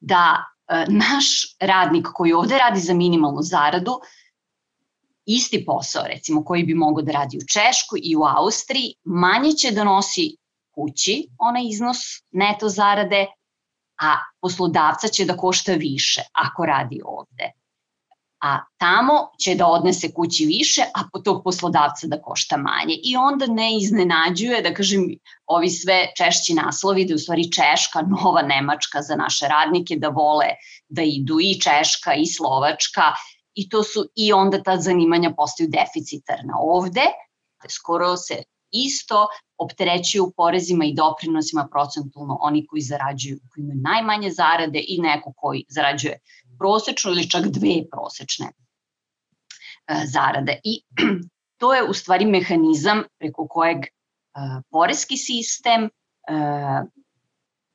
da 0.00 0.44
e, 0.68 0.84
naš 0.88 1.26
radnik 1.60 2.08
koji 2.14 2.32
ovde 2.32 2.58
radi 2.58 2.80
za 2.80 2.94
minimalnu 2.94 3.42
zaradu, 3.42 4.00
isti 5.26 5.64
posao 5.66 6.06
recimo 6.06 6.44
koji 6.44 6.64
bi 6.64 6.74
mogao 6.74 7.02
da 7.02 7.12
radi 7.12 7.38
u 7.38 7.46
Češkoj 7.46 8.00
i 8.02 8.16
u 8.16 8.24
Austriji, 8.24 8.94
manje 9.04 9.52
će 9.52 9.70
da 9.70 9.84
nosi 9.84 10.36
kući 10.74 11.28
onaj 11.38 11.62
iznos 11.68 11.98
neto 12.30 12.68
zarade, 12.68 13.26
a 14.02 14.16
poslodavca 14.40 15.08
će 15.08 15.24
da 15.24 15.36
košta 15.36 15.72
više 15.72 16.22
ako 16.32 16.66
radi 16.66 17.00
ovde. 17.04 17.52
A 18.42 18.58
tamo 18.78 19.30
će 19.40 19.54
da 19.54 19.66
odnese 19.66 20.12
kući 20.12 20.44
više, 20.46 20.82
a 20.94 21.04
po 21.12 21.18
tog 21.18 21.44
poslodavca 21.44 22.06
da 22.06 22.22
košta 22.22 22.56
manje. 22.56 22.96
I 23.02 23.16
onda 23.16 23.46
ne 23.46 23.76
iznenađuje, 23.76 24.62
da 24.62 24.74
kažem, 24.74 25.04
ovi 25.46 25.70
sve 25.70 26.08
češći 26.16 26.54
naslovi, 26.54 27.04
da 27.04 27.14
u 27.14 27.18
stvari 27.18 27.44
Češka, 27.52 28.02
Nova 28.02 28.42
Nemačka 28.42 29.02
za 29.02 29.16
naše 29.16 29.48
radnike, 29.48 29.96
da 29.96 30.08
vole 30.08 30.48
da 30.88 31.02
idu 31.02 31.38
i 31.40 31.54
Češka 31.60 32.14
i 32.14 32.26
Slovačka, 32.26 33.12
i 33.54 33.68
to 33.68 33.82
su 33.82 34.04
i 34.16 34.32
onda 34.32 34.62
ta 34.62 34.76
zanimanja 34.76 35.30
postaju 35.36 35.68
deficitarna 35.70 36.54
ovde, 36.58 37.06
skoro 37.68 38.16
se 38.16 38.42
isto 38.72 39.26
opterećuju 39.58 40.32
porezima 40.36 40.84
i 40.84 40.94
doprinosima 40.94 41.68
procentualno 41.70 42.38
oni 42.40 42.66
koji 42.66 42.82
zarađuju, 42.82 43.38
koji 43.50 43.62
imaju 43.62 43.80
najmanje 43.80 44.30
zarade 44.30 44.84
i 44.88 44.98
neko 45.00 45.32
koji 45.36 45.64
zarađuje 45.68 46.18
prosečno 46.58 47.10
ili 47.10 47.30
čak 47.30 47.46
dve 47.46 47.76
prosečne 47.90 48.46
e, 48.46 48.52
zarade. 50.06 50.60
I 50.64 50.82
to 51.60 51.74
je 51.74 51.88
u 51.88 51.94
stvari 51.94 52.24
mehanizam 52.24 53.02
preko 53.18 53.46
kojeg 53.48 53.78
e, 53.78 53.88
poreski 54.70 55.16
sistem 55.16 55.84
e, 55.84 55.90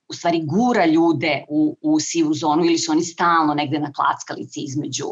u 0.09 0.13
stvari 0.13 0.41
gura 0.45 0.85
ljude 0.85 1.45
u, 1.49 1.77
u 1.81 1.99
sivu 1.99 2.33
zonu 2.33 2.65
ili 2.65 2.77
su 2.77 2.91
oni 2.91 3.03
stalno 3.03 3.53
negde 3.53 3.79
na 3.79 3.91
klackalici 3.93 4.61
između 4.61 5.05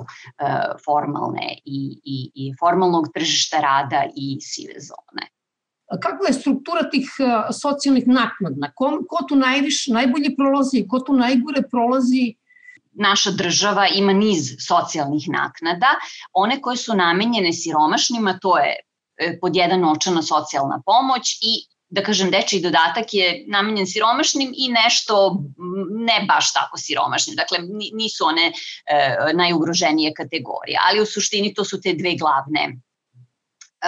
formalne 0.86 1.58
i, 1.65 2.00
i, 2.04 2.32
i 2.36 2.54
formalnog 2.60 3.08
tržišta 3.13 3.60
rada 3.60 4.06
i 4.15 4.41
sive 4.41 4.74
zone 4.80 5.35
kakva 6.02 6.28
je 6.28 6.34
struktura 6.34 6.89
tih 6.89 7.10
socijalnih 7.62 8.08
naknada, 8.08 8.71
ko, 8.76 9.00
ko 9.10 9.24
tu 9.30 9.36
najviše, 9.36 9.93
najbolje 9.93 10.36
prolazi, 10.38 10.86
ko 10.89 11.00
tu 11.00 11.13
najgore 11.13 11.62
prolazi, 11.71 12.34
naša 12.95 13.32
država 13.32 13.88
ima 13.88 14.13
niz 14.13 14.56
socijalnih 14.67 15.30
naknada. 15.30 15.95
One 16.34 16.62
koje 16.62 16.78
su 16.78 16.95
namenjene 16.95 17.54
siromašnima, 17.54 18.39
to 18.41 18.58
je 18.58 18.76
e, 19.17 19.39
pod 19.39 19.56
jedan 19.56 19.86
očana 19.86 20.21
socijalna 20.21 20.82
pomoć 20.86 21.38
i 21.41 21.56
da 21.89 22.04
kažem, 22.04 22.32
dečiji 22.32 22.62
dodatak 22.62 23.13
je 23.13 23.45
namenjen 23.48 23.88
siromašnim 23.88 24.54
i 24.58 24.69
nešto 24.69 25.43
ne 26.08 26.26
baš 26.28 26.54
tako 26.54 26.78
siromašnim. 26.78 27.36
Dakle, 27.36 27.58
nisu 27.93 28.26
one 28.26 28.52
e, 28.52 28.54
najugroženije 29.34 30.13
kategorije, 30.13 30.80
ali 30.89 31.02
u 31.02 31.06
suštini 31.06 31.54
to 31.54 31.65
su 31.65 31.82
te 31.82 31.93
dve 31.93 32.15
glavne 32.15 32.80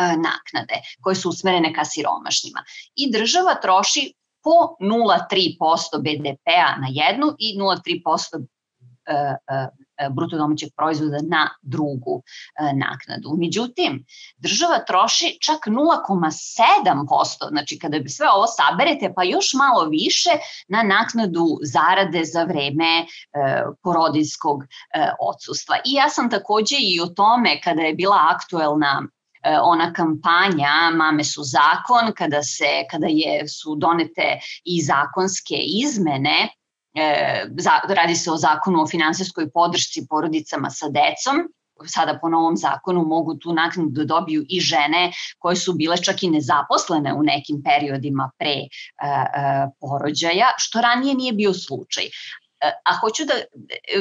naknade 0.01 0.81
koje 1.01 1.15
su 1.15 1.29
usmerene 1.29 1.73
ka 1.73 1.85
siromašnima. 1.85 2.63
I 2.95 3.11
država 3.11 3.55
troši 3.61 4.13
po 4.47 4.85
0,3% 4.85 6.01
BDP-a 6.01 6.79
na 6.81 6.87
jednu 6.89 7.35
i 7.39 7.59
0,3% 7.59 8.45
e, 9.05 9.35
e, 9.99 10.09
bruto 10.09 10.37
domaćeg 10.37 10.69
proizvoda 10.75 11.17
na 11.29 11.49
drugu 11.61 12.23
naknadu. 12.59 13.35
Međutim, 13.37 14.05
država 14.37 14.79
troši 14.87 15.37
čak 15.41 15.67
0,7%, 15.67 17.49
znači 17.49 17.79
kada 17.79 17.99
bi 17.99 18.09
sve 18.09 18.27
ovo 18.29 18.47
saberete, 18.47 19.13
pa 19.15 19.23
još 19.23 19.53
malo 19.53 19.89
više 19.89 20.29
na 20.67 20.83
naknadu 20.83 21.45
zarade 21.61 22.25
za 22.25 22.43
vreme 22.43 23.05
porodinskog 23.83 24.63
odsustva. 25.19 25.75
I 25.85 25.93
ja 25.93 26.09
sam 26.09 26.29
takođe 26.29 26.75
i 26.79 27.01
o 27.01 27.05
tome, 27.05 27.61
kada 27.63 27.81
je 27.81 27.93
bila 27.93 28.17
aktuelna 28.35 29.01
E, 29.01 29.16
ona 29.61 29.93
kampanja 29.93 30.89
Mame 30.95 31.23
su 31.23 31.43
zakon, 31.43 32.13
kada, 32.17 32.43
se, 32.43 32.85
kada 32.91 33.07
je, 33.09 33.47
su 33.47 33.75
donete 33.75 34.39
i 34.65 34.81
zakonske 34.81 35.55
izmene, 35.83 36.49
e, 36.93 37.45
za, 37.57 37.71
radi 37.89 38.15
se 38.15 38.31
o 38.31 38.37
zakonu 38.37 38.81
o 38.81 38.87
finansijskoj 38.87 39.49
podršci 39.51 40.07
porodicama 40.09 40.69
sa 40.69 40.89
decom, 40.89 41.47
sada 41.85 42.17
po 42.21 42.29
novom 42.29 42.57
zakonu 42.57 43.03
mogu 43.05 43.35
tu 43.35 43.53
naknadu 43.53 43.89
da 43.89 44.05
dobiju 44.05 44.45
i 44.49 44.59
žene 44.59 45.11
koje 45.39 45.55
su 45.55 45.73
bile 45.73 45.97
čak 45.97 46.23
i 46.23 46.29
nezaposlene 46.29 47.13
u 47.13 47.23
nekim 47.23 47.63
periodima 47.63 48.31
pre 48.37 48.53
e, 48.53 48.67
e, 49.05 49.67
porođaja, 49.79 50.53
što 50.57 50.81
ranije 50.81 51.15
nije 51.15 51.33
bio 51.33 51.53
slučaj. 51.53 52.03
E, 52.05 52.09
a 52.85 52.97
hoću 52.99 53.25
da, 53.25 53.33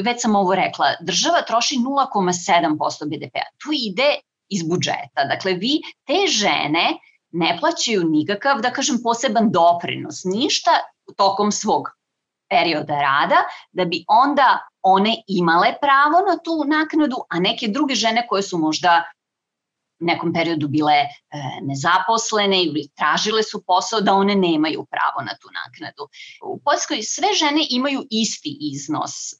već 0.03 0.21
sam 0.21 0.35
ovo 0.35 0.55
rekla, 0.55 0.93
država 1.01 1.41
troši 1.41 1.75
0,7% 1.75 3.05
BDP-a. 3.05 3.47
Tu 3.63 3.69
ide 3.73 4.15
iz 4.49 4.63
budžeta. 4.63 5.25
Dakle, 5.29 5.53
vi 5.53 5.81
te 6.05 6.27
žene 6.27 6.97
ne 7.31 7.57
plaćaju 7.59 8.03
nikakav, 8.03 8.61
da 8.61 8.71
kažem, 8.71 8.99
poseban 9.03 9.51
doprinos, 9.51 10.23
ništa 10.23 10.71
tokom 11.17 11.51
svog 11.51 11.89
perioda 12.49 13.01
rada, 13.01 13.43
da 13.71 13.85
bi 13.85 14.03
onda 14.07 14.59
one 14.81 15.15
imale 15.27 15.73
pravo 15.81 16.23
na 16.29 16.37
tu 16.43 16.63
naknadu, 16.67 17.15
a 17.29 17.39
neke 17.39 17.67
druge 17.67 17.95
žene 17.95 18.27
koje 18.27 18.43
su 18.43 18.57
možda 18.57 19.03
nekom 19.99 20.33
periodu 20.33 20.67
bile 20.67 20.93
e, 20.93 21.07
nezaposlene 21.61 22.63
ili 22.63 22.87
tražile 22.95 23.43
su 23.43 23.63
posao 23.67 24.01
da 24.01 24.13
one 24.13 24.35
nemaju 24.35 24.85
pravo 24.89 25.25
na 25.25 25.37
tu 25.41 25.47
naknadu. 25.63 26.09
U 26.43 26.59
Poljskoj 26.59 27.03
sve 27.03 27.27
žene 27.33 27.65
imaju 27.69 28.05
isti 28.11 28.57
iznos 28.59 29.33
e, 29.33 29.37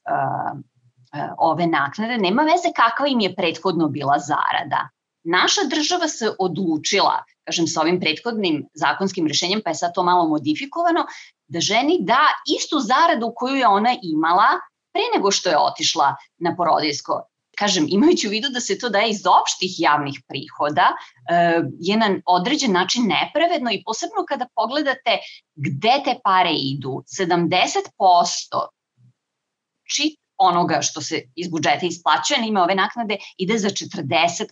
e, 1.18 1.28
ove 1.38 1.66
naknade, 1.66 2.18
nema 2.18 2.42
veze 2.42 2.72
kakva 2.76 3.06
im 3.06 3.20
je 3.20 3.34
prethodno 3.34 3.88
bila 3.88 4.18
zarada. 4.18 4.88
Naša 5.28 5.66
država 5.70 6.08
se 6.08 6.30
odlučila, 6.38 7.24
kažem 7.44 7.66
sa 7.66 7.80
ovim 7.80 8.00
prethodnim 8.00 8.62
zakonskim 8.74 9.26
rešenjem, 9.26 9.60
pa 9.64 9.70
je 9.70 9.80
sad 9.82 9.94
to 9.94 10.02
malo 10.02 10.28
modifikovano, 10.28 11.06
da 11.48 11.60
ženi 11.60 11.98
da 12.00 12.20
istu 12.58 12.80
zaradu 12.80 13.32
koju 13.36 13.56
je 13.56 13.68
ona 13.68 13.96
imala 14.02 14.48
pre 14.92 15.02
nego 15.14 15.30
što 15.30 15.50
je 15.50 15.58
otišla 15.58 16.14
na 16.38 16.56
porodijsko 16.56 17.22
kažem, 17.58 17.86
imajući 17.88 18.28
u 18.28 18.30
vidu 18.30 18.48
da 18.48 18.60
se 18.60 18.78
to 18.78 18.88
daje 18.88 19.10
iz 19.10 19.22
opštih 19.40 19.72
javnih 19.78 20.20
prihoda, 20.28 20.86
eh, 21.30 21.62
je 21.80 21.96
na 21.96 22.08
određen 22.26 22.72
način 22.72 23.02
nepravedno 23.06 23.70
i 23.72 23.82
posebno 23.84 24.24
kada 24.28 24.46
pogledate 24.54 25.18
gde 25.54 25.94
te 26.04 26.14
pare 26.24 26.52
idu. 26.52 27.02
70% 27.06 28.68
čit 29.94 30.18
onoga 30.38 30.82
što 30.82 31.00
se 31.00 31.22
iz 31.36 31.48
budžeta 31.48 31.86
isplaćuje 31.86 32.40
na 32.40 32.46
ime 32.46 32.62
ove 32.62 32.74
naknade 32.74 33.16
ide 33.38 33.58
za 33.58 33.68
40% 33.68 34.48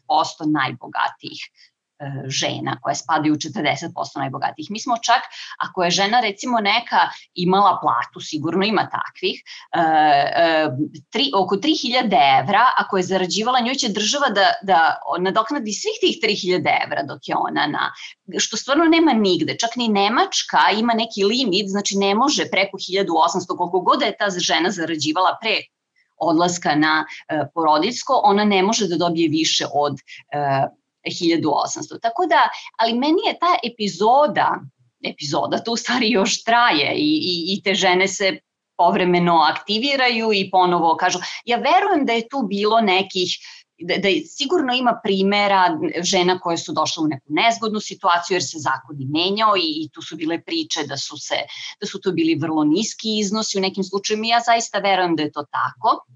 najbogatijih 0.47 1.51
E, 1.99 2.29
žena 2.29 2.77
koje 2.81 2.95
spadaju 2.95 3.35
u 3.35 3.37
40% 3.37 4.19
najbogatijih. 4.19 4.71
Mi 4.71 4.81
smo 4.81 4.97
čak, 5.03 5.23
ako 5.59 5.85
je 5.85 5.91
žena 5.91 6.21
recimo 6.21 6.61
neka 6.61 7.09
imala 7.35 7.79
platu, 7.83 8.21
sigurno 8.21 8.65
ima 8.67 8.89
takvih, 8.91 9.41
e, 9.73 9.81
e, 9.81 10.69
tri, 11.11 11.31
oko 11.35 11.57
3000 11.57 12.41
evra, 12.41 12.65
ako 12.79 12.97
je 12.97 13.03
zarađivala, 13.03 13.61
njoj 13.61 13.75
će 13.75 13.89
država 13.89 14.29
da, 14.29 14.53
da 14.63 14.99
nadoknadi 15.21 15.73
svih 15.73 15.97
tih 16.01 16.17
3000 16.23 16.85
evra 16.85 17.03
dok 17.03 17.29
je 17.29 17.35
ona 17.37 17.67
na, 17.67 17.93
što 18.39 18.57
stvarno 18.57 18.85
nema 18.85 19.13
nigde, 19.13 19.57
čak 19.59 19.77
ni 19.77 19.89
Nemačka 19.89 20.61
ima 20.79 20.95
neki 20.95 21.25
limit, 21.25 21.69
znači 21.69 21.97
ne 21.97 22.15
može 22.15 22.51
preko 22.51 22.77
1800, 22.77 23.57
koliko 23.57 23.81
god 23.81 23.99
da 23.99 24.07
je 24.07 24.17
ta 24.19 24.29
žena 24.39 24.71
zarađivala 24.71 25.39
pre 25.41 25.57
odlaska 26.19 26.75
na 26.75 27.05
e, 27.29 27.47
porodicko, 27.55 28.21
ona 28.25 28.45
ne 28.45 28.63
može 28.63 28.87
da 28.87 28.97
dobije 28.97 29.29
više 29.29 29.67
od 29.73 29.97
e, 30.33 30.67
1800. 31.07 32.01
Tako 32.03 32.27
da, 32.27 32.49
ali 32.79 32.93
meni 32.93 33.27
je 33.27 33.39
ta 33.39 33.57
epizoda, 33.73 34.61
epizoda 35.05 35.59
to 35.59 35.73
u 35.73 35.77
stvari 35.77 36.11
još 36.11 36.45
traje 36.45 36.95
i, 36.95 37.21
i, 37.23 37.55
i 37.55 37.63
te 37.63 37.75
žene 37.75 38.09
se 38.09 38.39
povremeno 38.77 39.37
aktiviraju 39.51 40.33
i 40.33 40.51
ponovo 40.51 40.97
kažu, 40.97 41.19
ja 41.45 41.57
verujem 41.57 42.07
da 42.07 42.13
je 42.13 42.29
tu 42.29 42.43
bilo 42.49 42.81
nekih 42.81 43.29
da, 43.79 43.97
da 43.97 44.09
sigurno 44.27 44.75
ima 44.75 45.01
primera 45.05 45.79
žena 46.03 46.39
koje 46.41 46.59
su 46.59 46.73
došle 46.73 47.05
u 47.05 47.07
neku 47.07 47.27
nezgodnu 47.29 47.81
situaciju 47.81 48.35
jer 48.35 48.45
se 48.45 48.59
zakon 48.59 48.97
i 49.01 49.07
menjao 49.07 49.57
i, 49.57 49.85
i 49.85 49.89
tu 49.93 50.03
su 50.03 50.17
bile 50.17 50.43
priče 50.43 50.87
da 50.89 50.97
su 50.97 51.19
se 51.19 51.37
da 51.81 51.87
su 51.87 52.01
to 52.01 52.13
bili 52.13 52.39
vrlo 52.41 52.65
niski 52.65 53.19
iznosi 53.19 53.59
u 53.59 53.61
nekim 53.61 53.85
slučajima 53.85 54.27
i 54.27 54.29
ja 54.29 54.41
zaista 54.41 54.79
verujem 54.79 55.17
da 55.17 55.23
je 55.23 55.33
to 55.33 55.45
tako 55.51 56.07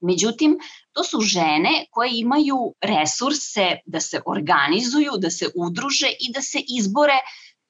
Međutim, 0.00 0.58
to 0.92 1.04
su 1.04 1.20
žene 1.20 1.84
koje 1.90 2.10
imaju 2.12 2.74
resurse 2.80 3.76
da 3.86 4.00
se 4.00 4.20
organizuju, 4.26 5.12
da 5.18 5.30
se 5.30 5.48
udruže 5.54 6.08
i 6.20 6.32
da 6.32 6.40
se 6.42 6.62
izbore 6.78 7.18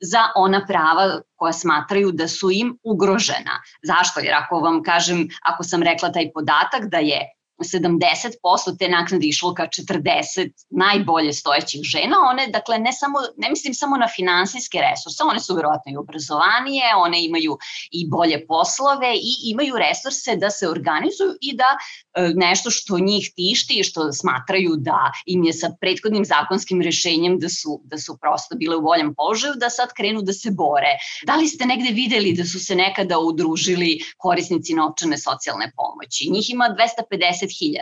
za 0.00 0.20
ona 0.36 0.66
prava 0.66 1.20
koja 1.36 1.52
smatraju 1.52 2.12
da 2.12 2.28
su 2.28 2.50
im 2.50 2.78
ugrožena. 2.82 3.62
Zašto? 3.82 4.20
Jer 4.20 4.34
ako 4.34 4.60
vam 4.60 4.82
kažem, 4.82 5.28
ako 5.42 5.62
sam 5.62 5.82
rekla 5.82 6.12
taj 6.12 6.32
podatak 6.32 6.88
da 6.90 6.98
je 6.98 7.20
70% 7.64 8.79
te 8.79 8.88
naknade 8.88 9.27
išlo 9.27 9.55
ka 9.55 9.66
40 9.66 10.51
najbolje 10.70 11.33
stojećih 11.33 11.81
žena, 11.83 12.16
one, 12.31 12.46
dakle, 12.46 12.79
ne, 12.79 12.92
samo, 12.92 13.18
ne 13.37 13.51
mislim 13.51 13.75
samo 13.75 13.96
na 13.96 14.09
finansijske 14.16 14.79
resurse, 14.90 15.23
one 15.31 15.40
su 15.40 15.55
verovatno 15.55 15.92
i 15.92 15.96
obrazovanije, 15.96 16.85
one 16.96 17.25
imaju 17.25 17.59
i 17.90 18.09
bolje 18.09 18.46
poslove 18.46 19.14
i 19.14 19.51
imaju 19.53 19.75
resurse 19.77 20.37
da 20.37 20.51
se 20.51 20.68
organizuju 20.68 21.33
i 21.40 21.57
da 21.57 21.70
e, 22.14 22.33
nešto 22.35 22.70
što 22.70 22.99
njih 22.99 23.31
tišti 23.37 23.75
i 23.81 23.85
što 23.85 24.12
smatraju 24.12 24.77
da 24.77 25.12
im 25.27 25.44
je 25.44 25.53
sa 25.53 25.70
prethodnim 25.81 26.25
zakonskim 26.25 26.83
rešenjem 26.83 27.38
da 27.38 27.49
su, 27.49 27.81
da 27.85 27.99
su 27.99 28.18
prosto 28.20 28.57
bile 28.57 28.77
u 28.77 28.83
boljem 28.83 29.14
položaju, 29.14 29.55
da 29.57 29.70
sad 29.70 29.88
krenu 29.96 30.23
da 30.23 30.33
se 30.33 30.51
bore. 30.51 30.92
Da 31.27 31.37
li 31.37 31.49
ste 31.49 31.66
negde 31.66 31.90
videli 31.90 32.33
da 32.33 32.44
su 32.44 32.61
se 32.64 32.75
nekada 32.75 33.18
udružili 33.18 34.01
korisnici 34.16 34.75
novčane 34.75 35.18
socijalne 35.18 35.73
pomoći? 35.77 36.31
Njih 36.31 36.51
ima 36.51 36.77
250 37.11 37.49
10.000 37.50 37.78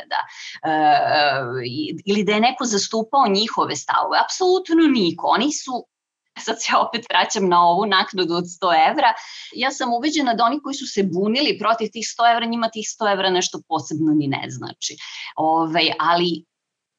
e, 0.65 0.71
e, 0.71 2.01
ili 2.05 2.25
da 2.25 2.33
je 2.33 2.41
neko 2.41 2.65
zastupao 2.65 3.29
njihove 3.29 3.77
stavove. 3.77 4.19
Apsolutno 4.25 4.75
niko. 4.93 5.27
Oni 5.27 5.53
su 5.53 5.87
sad 6.47 6.57
se 6.59 6.73
opet 6.77 7.07
vraćam 7.11 7.49
na 7.49 7.69
ovu 7.69 7.87
naknadu 7.87 8.35
od 8.35 8.45
100 8.45 8.91
evra, 8.91 9.13
ja 9.53 9.71
sam 9.71 9.93
uveđena 9.93 10.35
da 10.35 10.45
oni 10.45 10.61
koji 10.63 10.75
su 10.75 10.87
se 10.87 11.03
bunili 11.03 11.59
protiv 11.59 11.89
tih 11.93 12.05
100 12.19 12.33
evra, 12.33 12.47
njima 12.47 12.69
tih 12.69 12.87
100 13.01 13.13
evra 13.13 13.31
nešto 13.31 13.61
posebno 13.69 14.13
ni 14.15 14.29
ne 14.29 14.45
znači. 14.49 14.97
Ove, 15.37 15.69
ovaj, 15.69 15.93
ali 15.99 16.45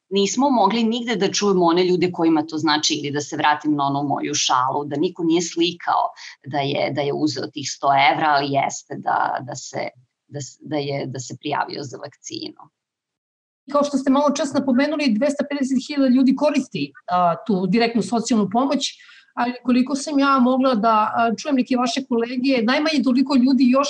nismo 0.10 0.50
mogli 0.50 0.84
nigde 0.84 1.16
da 1.16 1.32
čujemo 1.32 1.66
one 1.66 1.84
ljude 1.84 2.12
kojima 2.12 2.46
to 2.46 2.58
znači 2.58 2.94
ili 2.94 3.12
da 3.12 3.22
se 3.22 3.38
vratim 3.38 3.76
na 3.76 3.84
onu 3.86 4.04
moju 4.08 4.34
šalu, 4.34 4.86
da 4.86 4.96
niko 5.00 5.24
nije 5.24 5.42
slikao 5.42 6.10
da 6.46 6.60
je, 6.60 6.92
da 6.96 7.02
je 7.02 7.14
uzeo 7.14 7.48
tih 7.48 7.68
100 7.82 8.14
evra, 8.14 8.28
ali 8.30 8.52
jeste 8.52 8.96
da, 8.98 9.38
da 9.42 9.56
se 9.56 9.88
da, 10.30 10.40
da, 10.62 10.78
je, 10.78 11.06
da 11.08 11.20
se 11.20 11.38
prijavio 11.40 11.84
za 11.84 11.98
vakcinu. 11.98 12.62
Kao 13.72 13.84
što 13.84 13.98
ste 13.98 14.10
malo 14.10 14.32
čas 14.38 14.54
napomenuli, 14.54 15.04
250.000 15.04 16.16
ljudi 16.16 16.36
koristi 16.36 16.92
a, 17.12 17.36
tu 17.48 17.68
direktnu 17.68 18.02
socijalnu 18.02 18.50
pomoć, 18.52 18.88
ali 19.34 19.54
koliko 19.64 19.96
sam 19.96 20.20
ja 20.20 20.40
mogla 20.40 20.76
da 20.76 21.12
a, 21.16 21.32
čujem 21.38 21.56
neke 21.56 21.78
vaše 21.78 22.06
kolege, 22.10 22.64
najmanje 22.64 23.04
toliko 23.04 23.36
ljudi 23.36 23.70
još 23.70 23.90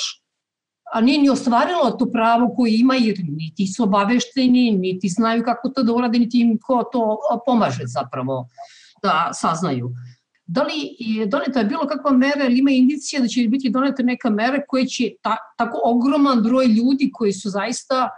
a 0.93 1.01
nije 1.01 1.21
ni 1.21 1.29
ostvarilo 1.29 1.91
to 1.91 2.11
pravo 2.11 2.53
koje 2.55 2.79
ima 2.79 2.95
jer 2.95 3.17
niti 3.29 3.67
su 3.67 3.83
obavešteni, 3.83 4.71
niti 4.71 5.09
znaju 5.09 5.43
kako 5.43 5.69
to 5.69 5.83
da 5.83 5.93
urade, 5.93 6.19
niti 6.19 6.41
im 6.41 6.57
ko 6.61 6.83
to 6.91 7.17
pomaže 7.45 7.83
zapravo 7.85 8.47
da 9.03 9.29
saznaju 9.33 9.91
da 10.51 10.63
li 10.63 10.95
je 10.99 11.25
doneta 11.25 11.63
bilo 11.63 11.87
kakva 11.87 12.11
mera 12.11 12.45
ili 12.45 12.59
ima 12.59 12.71
indicija 12.71 13.21
da 13.21 13.27
će 13.27 13.47
biti 13.47 13.69
doneta 13.69 14.03
neka 14.03 14.29
mera 14.29 14.61
koja 14.67 14.85
će 14.85 15.11
ta, 15.21 15.35
tako 15.57 15.81
ogroman 15.83 16.41
broj 16.43 16.65
ljudi 16.65 17.09
koji 17.13 17.33
su 17.33 17.49
zaista 17.49 18.09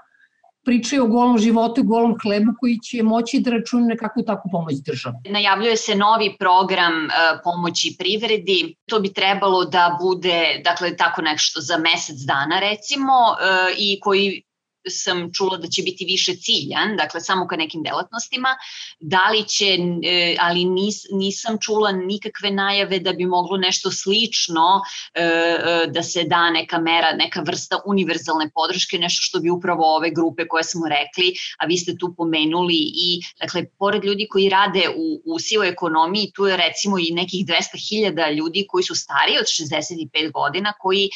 pričaju 0.66 1.04
o 1.04 1.08
golom 1.08 1.38
životu 1.38 1.82
i 1.82 1.84
golom 1.84 2.16
hlebu 2.24 2.52
koji 2.60 2.80
će 2.80 3.04
moći 3.04 3.40
da 3.40 3.52
račune 3.52 3.88
na 3.88 3.96
kakvu 3.96 4.24
takvu 4.24 4.52
pomoć 4.52 4.76
države. 4.86 5.16
Najavljuje 5.30 5.78
se 5.78 5.96
novi 5.96 6.36
program 6.40 6.94
e, 7.06 7.10
pomoći 7.44 7.96
privredi. 8.00 8.76
To 8.90 9.00
bi 9.00 9.14
trebalo 9.14 9.66
da 9.66 9.98
bude, 10.02 10.62
dakle, 10.64 10.96
tako 10.98 11.22
nešto 11.22 11.62
za 11.62 11.78
mesec 11.78 12.16
dana 12.28 12.60
recimo 12.60 13.14
e, 13.14 13.74
i 13.78 14.00
koji 14.00 14.44
sam 14.90 15.30
čula 15.34 15.58
da 15.58 15.68
će 15.68 15.82
biti 15.82 16.06
više 16.06 16.36
ciljan, 16.36 16.98
dakle 16.98 17.22
samo 17.22 17.48
ka 17.48 17.56
nekim 17.56 17.84
delatnostima, 17.84 18.58
da 19.00 19.30
li 19.30 19.48
će, 19.48 19.78
e, 20.04 20.36
ali 20.40 20.66
nis, 20.66 21.04
nisam 21.12 21.58
čula 21.62 21.92
nikakve 21.92 22.52
najave 22.52 23.00
da 23.00 23.14
bi 23.14 23.26
moglo 23.26 23.58
nešto 23.58 23.92
slično 23.92 24.82
e, 25.14 25.24
e, 25.24 25.88
da 25.88 26.04
se 26.04 26.24
da 26.24 26.50
neka 26.50 26.80
mera, 26.80 27.14
neka 27.14 27.42
vrsta 27.42 27.80
univerzalne 27.86 28.50
podrške, 28.54 28.98
nešto 28.98 29.22
što 29.22 29.40
bi 29.40 29.50
upravo 29.50 29.96
ove 29.96 30.12
grupe 30.12 30.48
koje 30.48 30.64
smo 30.64 30.88
rekli, 30.88 31.34
a 31.60 31.66
vi 31.66 31.78
ste 31.78 31.98
tu 31.98 32.14
pomenuli 32.18 32.80
i, 32.96 33.22
dakle, 33.40 33.66
pored 33.80 34.04
ljudi 34.04 34.28
koji 34.30 34.50
rade 34.50 34.90
u, 34.96 35.22
u 35.26 35.40
sivoj 35.40 35.70
ekonomiji, 35.70 36.32
tu 36.36 36.46
je 36.46 36.58
recimo 36.58 37.00
i 37.00 37.12
nekih 37.12 37.46
200.000 37.46 38.36
ljudi 38.36 38.66
koji 38.68 38.84
su 38.84 38.96
stariji 38.96 39.38
od 39.38 39.46
65 39.46 40.32
godina, 40.32 40.74
koji 40.80 41.10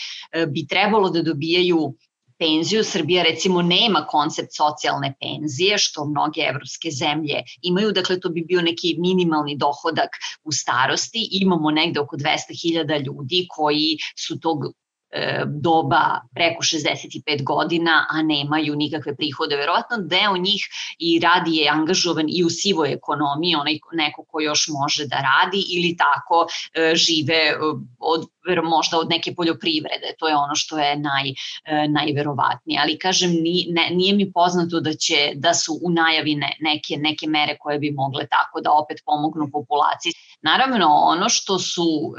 bi 0.47 0.67
trebalo 0.67 1.09
da 1.09 1.21
dobijaju 1.21 1.93
penziju. 2.37 2.83
Srbija 2.83 3.23
recimo 3.23 3.61
nema 3.61 4.05
koncept 4.09 4.55
socijalne 4.55 5.13
penzije, 5.19 5.77
što 5.77 6.05
mnoge 6.05 6.41
evropske 6.41 6.91
zemlje 6.91 7.43
imaju, 7.61 7.91
dakle 7.91 8.19
to 8.19 8.29
bi 8.29 8.41
bio 8.47 8.61
neki 8.61 8.95
minimalni 8.99 9.57
dohodak 9.57 10.09
u 10.43 10.51
starosti. 10.51 11.27
Imamo 11.31 11.71
negde 11.71 11.99
oko 11.99 12.17
200.000 12.17 13.05
ljudi 13.05 13.45
koji 13.49 13.97
su 14.15 14.39
tog 14.39 14.57
doba 15.45 16.21
preko 16.35 16.63
65 16.63 17.43
godina, 17.43 18.05
a 18.09 18.21
nemaju 18.21 18.75
nikakve 18.75 19.15
prihode. 19.15 19.55
Verovatno 19.55 19.97
deo 19.97 20.37
njih 20.37 20.67
i 20.99 21.19
radi 21.19 21.55
je 21.55 21.69
angažovan 21.69 22.25
i 22.29 22.43
u 22.43 22.49
sivoj 22.49 22.93
ekonomiji, 22.93 23.55
onaj 23.55 23.79
neko 23.93 24.23
ko 24.23 24.41
još 24.41 24.67
može 24.67 25.05
da 25.05 25.15
radi 25.15 25.63
ili 25.69 25.97
tako 25.97 26.47
žive 26.93 27.53
od 27.99 28.27
možda 28.63 28.99
od 28.99 29.09
neke 29.09 29.35
poljoprivrede, 29.35 30.13
to 30.19 30.27
je 30.27 30.35
ono 30.35 30.55
što 30.55 30.79
je 30.79 30.97
naj, 30.97 31.33
najverovatnije. 31.89 32.79
Ali 32.81 32.97
kažem, 32.97 33.31
nije, 33.31 33.89
nije 33.91 34.13
mi 34.15 34.31
poznato 34.31 34.79
da 34.79 34.93
će 34.93 35.31
da 35.35 35.53
su 35.53 35.79
u 35.83 35.89
najavi 35.89 36.35
ne, 36.35 36.57
neke, 36.59 36.97
neke 36.97 37.27
mere 37.27 37.57
koje 37.59 37.79
bi 37.79 37.91
mogle 37.91 38.27
tako 38.27 38.61
da 38.61 38.71
opet 38.71 38.97
pomognu 39.05 39.49
populaciji. 39.51 40.13
Naravno, 40.41 40.87
ono 40.87 41.29
što 41.29 41.59
su 41.59 42.13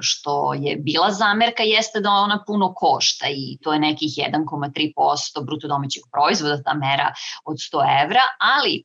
što 0.00 0.54
je 0.54 0.76
bila 0.76 1.10
zamerka 1.12 1.62
jeste 1.62 2.00
da 2.00 2.10
ona 2.10 2.44
puno 2.46 2.74
košta 2.74 3.26
i 3.28 3.58
to 3.62 3.72
je 3.72 3.78
nekih 3.78 4.08
1,3% 4.08 5.44
bruto 5.46 5.68
domaćeg 5.68 6.02
proizvoda, 6.12 6.62
ta 6.62 6.74
mera 6.74 7.12
od 7.44 7.56
100 7.56 8.04
evra, 8.04 8.22
ali 8.40 8.84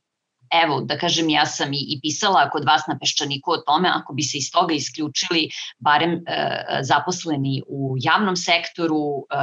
evo, 0.64 0.80
da 0.80 0.98
kažem, 0.98 1.28
ja 1.28 1.46
sam 1.46 1.72
i, 1.72 1.76
i 1.76 2.00
pisala 2.02 2.50
kod 2.50 2.64
vas 2.64 2.86
na 2.88 2.98
Peščaniku 2.98 3.50
o 3.50 3.56
tome, 3.56 3.88
ako 3.92 4.12
bi 4.12 4.22
se 4.22 4.38
iz 4.38 4.50
toga 4.52 4.74
isključili 4.74 5.48
barem 5.78 6.12
e, 6.12 6.22
zaposleni 6.82 7.62
u 7.68 7.94
javnom 7.98 8.36
sektoru, 8.36 9.26
e, 9.30 9.36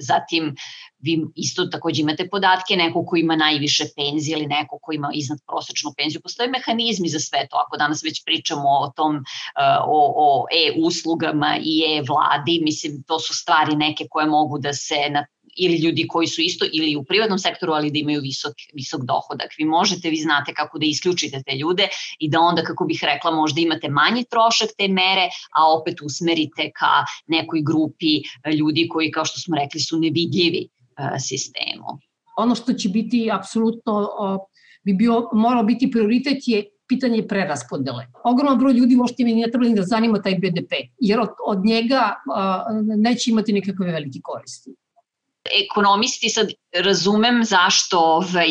zatim 0.00 0.54
vi 0.98 1.24
isto 1.36 1.66
takođe 1.66 2.02
imate 2.02 2.28
podatke, 2.28 2.76
neko 2.76 3.04
ko 3.06 3.16
ima 3.16 3.36
najviše 3.36 3.84
penzije 3.96 4.38
ili 4.38 4.46
neko 4.46 4.78
ko 4.78 4.92
ima 4.92 5.10
iznad 5.14 5.38
prosečnu 5.46 5.92
penziju. 5.96 6.20
Postoje 6.20 6.48
mehanizmi 6.48 7.08
za 7.08 7.18
sve 7.18 7.46
to. 7.50 7.56
Ako 7.66 7.76
danas 7.76 8.04
već 8.04 8.24
pričamo 8.24 8.68
o 8.68 8.92
tom, 8.96 9.16
e, 9.16 9.20
o, 9.86 10.00
o 10.16 10.46
e-uslugama 10.52 11.56
i 11.62 11.82
e-vladi, 11.96 12.60
mislim, 12.62 13.02
to 13.02 13.18
su 13.18 13.34
stvari 13.34 13.76
neke 13.76 14.06
koje 14.10 14.26
mogu 14.26 14.58
da 14.58 14.72
se 14.72 15.08
na 15.10 15.26
ili 15.60 15.76
ljudi 15.78 16.06
koji 16.08 16.26
su 16.26 16.40
isto 16.40 16.66
ili 16.72 16.96
u 16.96 17.04
privatnom 17.04 17.38
sektoru, 17.38 17.72
ali 17.72 17.90
da 17.90 17.98
imaju 17.98 18.20
visok, 18.20 18.54
visok 18.74 19.00
dohodak. 19.04 19.50
Vi 19.58 19.64
možete, 19.64 20.10
vi 20.10 20.16
znate 20.16 20.54
kako 20.54 20.78
da 20.78 20.86
isključite 20.86 21.42
te 21.46 21.56
ljude 21.56 21.88
i 22.18 22.28
da 22.30 22.40
onda, 22.40 22.62
kako 22.62 22.84
bih 22.84 23.00
rekla, 23.02 23.30
možda 23.30 23.60
imate 23.60 23.88
manji 23.88 24.24
trošak 24.30 24.70
te 24.78 24.88
mere, 24.88 25.28
a 25.56 25.72
opet 25.72 26.02
usmerite 26.02 26.70
ka 26.74 27.04
nekoj 27.26 27.62
grupi 27.62 28.20
ljudi 28.58 28.88
koji, 28.88 29.10
kao 29.10 29.24
što 29.24 29.40
smo 29.40 29.56
rekli, 29.56 29.80
su 29.80 29.98
nevidljivi 29.98 30.62
e, 30.68 31.18
sistemu. 31.18 31.98
Ono 32.36 32.54
što 32.54 32.72
će 32.72 32.88
biti 32.88 33.28
apsolutno 33.32 34.08
bi 34.84 34.94
bio, 34.94 35.28
morao 35.32 35.62
biti 35.62 35.90
prioritet 35.90 36.38
je 36.46 36.64
pitanje 36.88 37.26
preraspodele. 37.28 38.06
Ogroman 38.24 38.58
broj 38.58 38.72
ljudi 38.72 38.96
uopšte 38.96 39.24
mi 39.24 39.34
ne 39.34 39.50
treba 39.50 39.68
da 39.76 39.82
zanima 39.82 40.22
taj 40.22 40.34
BDP, 40.34 40.72
jer 40.98 41.20
od, 41.20 41.28
od 41.46 41.64
njega 41.64 42.14
a, 42.34 42.64
neće 42.96 43.30
imati 43.30 43.52
nekakve 43.52 43.92
velike 43.92 44.18
koristi 44.22 44.74
ekonomisti 45.64 46.28
sad 46.28 46.48
razumem 46.74 47.44
zašto 47.44 47.98
ovaj, 47.98 48.48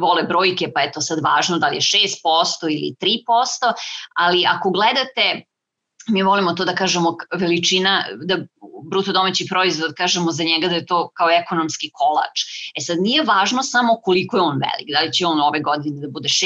vole 0.00 0.22
brojke, 0.22 0.72
pa 0.74 0.80
je 0.80 0.92
to 0.92 1.00
sad 1.00 1.18
važno 1.24 1.58
da 1.58 1.68
li 1.68 1.76
je 1.76 1.80
6% 1.80 2.70
ili 2.70 2.94
3%, 3.00 3.72
ali 4.16 4.46
ako 4.46 4.70
gledate 4.70 5.44
mi 6.08 6.22
volimo 6.22 6.52
to 6.52 6.64
da 6.64 6.74
kažemo 6.74 7.16
veličina, 7.32 8.04
da 8.24 8.38
bruto 8.90 9.12
domaći 9.12 9.46
proizvod 9.50 9.94
kažemo 9.94 10.32
za 10.32 10.44
njega 10.44 10.68
da 10.68 10.74
je 10.74 10.86
to 10.86 11.10
kao 11.14 11.30
ekonomski 11.30 11.90
kolač. 11.92 12.40
E 12.78 12.80
sad 12.80 12.98
nije 13.00 13.22
važno 13.22 13.62
samo 13.62 13.96
koliko 14.02 14.36
je 14.36 14.42
on 14.42 14.60
velik, 14.66 14.88
da 14.94 15.00
li 15.00 15.12
će 15.12 15.26
on 15.26 15.40
ove 15.40 15.60
godine 15.60 16.00
da 16.00 16.08
bude 16.10 16.28
6% 16.28 16.44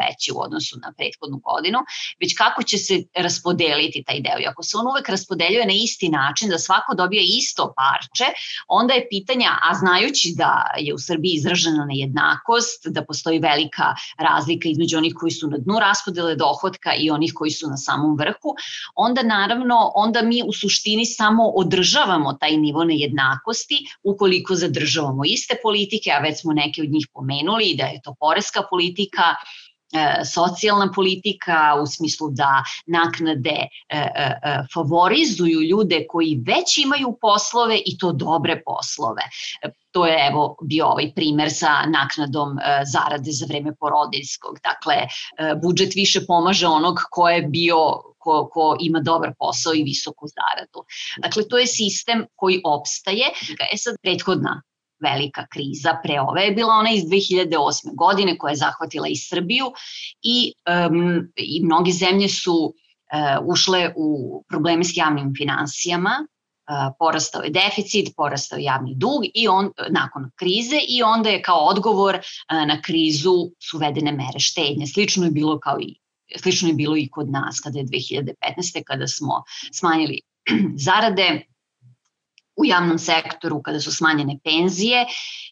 veći 0.00 0.32
u 0.34 0.40
odnosu 0.40 0.78
na 0.82 0.92
prethodnu 0.96 1.38
godinu, 1.38 1.78
već 2.20 2.34
kako 2.38 2.62
će 2.62 2.78
se 2.78 3.02
raspodeliti 3.16 4.04
taj 4.06 4.20
deo. 4.20 4.38
I 4.40 4.46
ako 4.46 4.62
se 4.62 4.76
on 4.76 4.86
uvek 4.86 5.08
raspodeljuje 5.08 5.66
na 5.66 5.72
isti 5.72 6.08
način, 6.08 6.48
da 6.48 6.58
svako 6.58 6.94
dobije 6.94 7.22
isto 7.38 7.74
parče, 7.76 8.26
onda 8.68 8.94
je 8.94 9.08
pitanja, 9.10 9.50
a 9.62 9.74
znajući 9.74 10.34
da 10.36 10.70
je 10.78 10.94
u 10.94 10.98
Srbiji 10.98 11.32
izražena 11.34 11.84
nejednakost, 11.84 12.86
da 12.86 13.04
postoji 13.04 13.38
velika 13.38 13.94
razlika 14.18 14.68
između 14.68 14.98
onih 14.98 15.14
koji 15.16 15.30
su 15.30 15.48
na 15.50 15.58
dnu 15.58 15.78
raspodele 15.80 16.36
dohodka 16.36 16.94
i 16.94 17.10
onih 17.10 17.32
koji 17.34 17.50
su 17.50 17.68
na 17.68 17.76
samom 17.76 18.16
vrhu, 18.18 18.54
onda 18.94 19.22
naravno, 19.22 19.92
onda 19.94 20.22
mi 20.22 20.42
u 20.46 20.52
suštini 20.52 21.06
samo 21.06 21.44
održavamo 21.44 22.32
taj 22.32 22.56
nivo 22.56 22.84
nejednakosti 22.84 23.86
ukoliko 24.02 24.54
zadržavamo 24.54 25.24
iste 25.24 25.56
politike, 25.62 26.10
a 26.10 26.18
već 26.18 26.40
smo 26.40 26.52
neke 26.52 26.82
od 26.82 26.90
njih 26.90 27.06
pomenuli, 27.14 27.74
da 27.78 27.84
je 27.84 28.00
to 28.04 28.14
poreska 28.20 28.62
politika, 28.70 29.22
socijalna 30.34 30.92
politika 30.94 31.76
u 31.82 31.86
smislu 31.86 32.28
da 32.30 32.64
naknade 32.86 33.56
e, 33.88 33.98
e, 33.98 34.38
favorizuju 34.74 35.60
ljude 35.60 36.06
koji 36.08 36.42
već 36.46 36.78
imaju 36.78 37.18
poslove 37.20 37.80
i 37.86 37.98
to 37.98 38.12
dobre 38.12 38.62
poslove. 38.66 39.22
To 39.90 40.06
je 40.06 40.28
evo 40.30 40.56
bio 40.62 40.86
ovaj 40.86 41.12
primer 41.14 41.48
sa 41.52 41.86
naknadom 41.86 42.58
zarade 42.92 43.32
za 43.32 43.46
vreme 43.46 43.72
porodiljskog. 43.80 44.58
Dakle, 44.64 44.96
budžet 45.62 45.94
više 45.94 46.26
pomaže 46.26 46.66
onog 46.66 46.98
ko 47.10 47.28
je 47.28 47.42
bio 47.42 47.76
ko, 48.26 48.48
ko 48.52 48.76
ima 48.80 49.00
dobar 49.00 49.32
posao 49.38 49.74
i 49.74 49.82
visoku 49.82 50.26
zaradu. 50.26 50.86
Dakle, 51.22 51.48
to 51.48 51.58
je 51.58 51.66
sistem 51.66 52.26
koji 52.34 52.60
opstaje. 52.64 53.26
E 53.72 53.76
sad, 53.76 53.96
prethodna 54.02 54.62
velika 55.00 55.46
kriza 55.46 55.98
pre 56.02 56.20
ove 56.20 56.42
je 56.42 56.52
bila 56.52 56.74
ona 56.74 56.90
iz 56.90 57.04
2008. 57.04 57.94
godine 57.94 58.38
koja 58.38 58.50
je 58.50 58.56
zahvatila 58.56 59.08
i 59.08 59.16
Srbiju 59.16 59.66
i, 60.22 60.52
um, 60.88 61.28
i 61.36 61.64
mnoge 61.64 61.92
zemlje 61.92 62.28
su 62.28 62.56
uh, 62.56 63.46
ušle 63.46 63.92
u 63.96 64.42
probleme 64.48 64.84
s 64.84 64.96
javnim 64.96 65.34
finansijama, 65.36 66.10
uh, 66.20 66.94
porastao 66.98 67.42
je 67.42 67.50
deficit, 67.50 68.14
porastao 68.16 68.56
je 68.56 68.64
javni 68.64 68.94
dug 68.94 69.24
i 69.34 69.48
on 69.48 69.70
nakon 69.90 70.30
krize 70.36 70.80
i 70.88 71.02
onda 71.02 71.28
je 71.28 71.42
kao 71.42 71.58
odgovor 71.58 72.14
uh, 72.14 72.66
na 72.68 72.82
krizu 72.82 73.50
su 73.70 73.78
vedene 73.78 74.12
mere 74.12 74.38
štednje. 74.38 74.86
Slično 74.86 75.24
je 75.24 75.30
bilo 75.30 75.58
kao 75.58 75.80
i 75.80 75.98
slično 76.42 76.68
je 76.68 76.74
bilo 76.74 76.96
i 76.96 77.08
kod 77.08 77.30
nas 77.30 77.60
kada 77.60 77.78
je 77.78 77.84
2015. 77.84 78.82
kada 78.86 79.06
smo 79.06 79.42
smanjili 79.72 80.20
zarade 80.86 81.46
u 82.56 82.64
javnom 82.64 82.98
sektoru, 82.98 83.62
kada 83.62 83.80
su 83.80 83.92
smanjene 83.92 84.38
penzije 84.44 85.06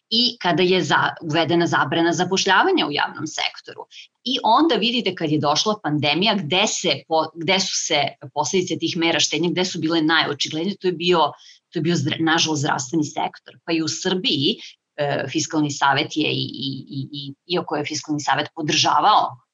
i 0.09 0.37
kada 0.41 0.63
je 0.63 0.83
za, 0.83 1.09
uvedena 1.21 1.67
zabrana 1.67 2.13
zapošljavanja 2.13 2.87
u 2.87 2.91
javnom 2.91 3.27
sektoru. 3.27 3.85
I 4.23 4.37
onda 4.43 4.75
vidite 4.75 5.15
kad 5.15 5.31
je 5.31 5.39
došla 5.39 5.75
pandemija, 5.83 6.35
gde, 6.35 6.67
se, 6.67 6.89
gde 7.35 7.59
su 7.59 7.73
se 7.87 8.01
posledice 8.33 8.77
tih 8.79 8.97
mera 8.97 9.19
štenja, 9.19 9.49
gde 9.49 9.65
su 9.65 9.79
bile 9.79 10.01
najočiglednije, 10.01 10.77
to 10.77 10.87
je 10.87 10.93
bio, 10.93 11.31
to 11.73 11.79
je 11.79 11.81
bio 11.81 11.95
nažalost 12.19 12.61
zdravstveni 12.61 13.03
sektor. 13.03 13.59
Pa 13.65 13.73
i 13.73 13.81
u 13.81 13.87
Srbiji 13.87 14.57
e, 14.97 15.25
fiskalni 15.29 15.71
savet 15.71 16.17
je 16.17 16.31
i, 16.31 16.45
i, 16.67 16.85
i, 16.89 17.07
i 17.11 17.33
iako 17.55 17.75
je 17.75 17.85
fiskalni 17.85 18.19
savet 18.19 18.49
podržavao 18.55 19.44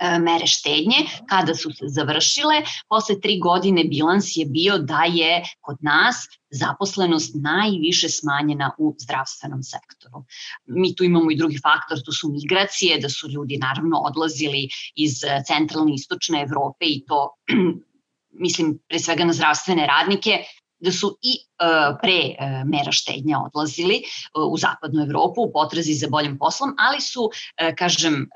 mere 0.00 0.46
štednje, 0.46 0.96
kada 1.28 1.54
su 1.54 1.70
se 1.70 1.88
završile, 1.88 2.62
posle 2.88 3.20
tri 3.20 3.38
godine 3.38 3.84
bilans 3.84 4.36
je 4.36 4.46
bio 4.46 4.78
da 4.78 5.02
je 5.04 5.42
kod 5.60 5.76
nas 5.80 6.16
zaposlenost 6.50 7.34
najviše 7.34 8.08
smanjena 8.08 8.70
u 8.78 8.94
zdravstvenom 8.98 9.62
sektoru. 9.62 10.24
Mi 10.66 10.94
tu 10.94 11.04
imamo 11.04 11.30
i 11.30 11.36
drugi 11.36 11.58
faktor, 11.62 11.98
to 12.04 12.12
su 12.12 12.30
migracije, 12.32 12.98
da 12.98 13.08
su 13.08 13.28
ljudi 13.28 13.58
naravno 13.58 13.98
odlazili 13.98 14.68
iz 14.94 15.12
centralne 15.46 15.92
i 15.92 15.94
istočne 15.94 16.42
Evrope 16.42 16.86
i 16.86 17.04
to 17.06 17.34
mislim 18.44 18.78
pre 18.88 18.98
svega 18.98 19.24
na 19.24 19.32
zdravstvene 19.32 19.86
radnike, 19.86 20.38
da 20.80 20.92
su 20.92 21.18
i 21.22 21.34
e, 21.34 21.66
pre 22.02 22.12
e, 22.12 22.64
mera 22.64 22.92
štednja 22.92 23.38
odlazili 23.46 23.96
e, 23.96 24.02
u 24.50 24.56
zapadnu 24.58 25.02
Evropu 25.02 25.42
u 25.42 25.52
potrazi 25.52 25.94
za 25.94 26.08
boljim 26.10 26.38
poslom, 26.38 26.74
ali 26.78 27.00
su, 27.00 27.30
kažem, 27.78 28.26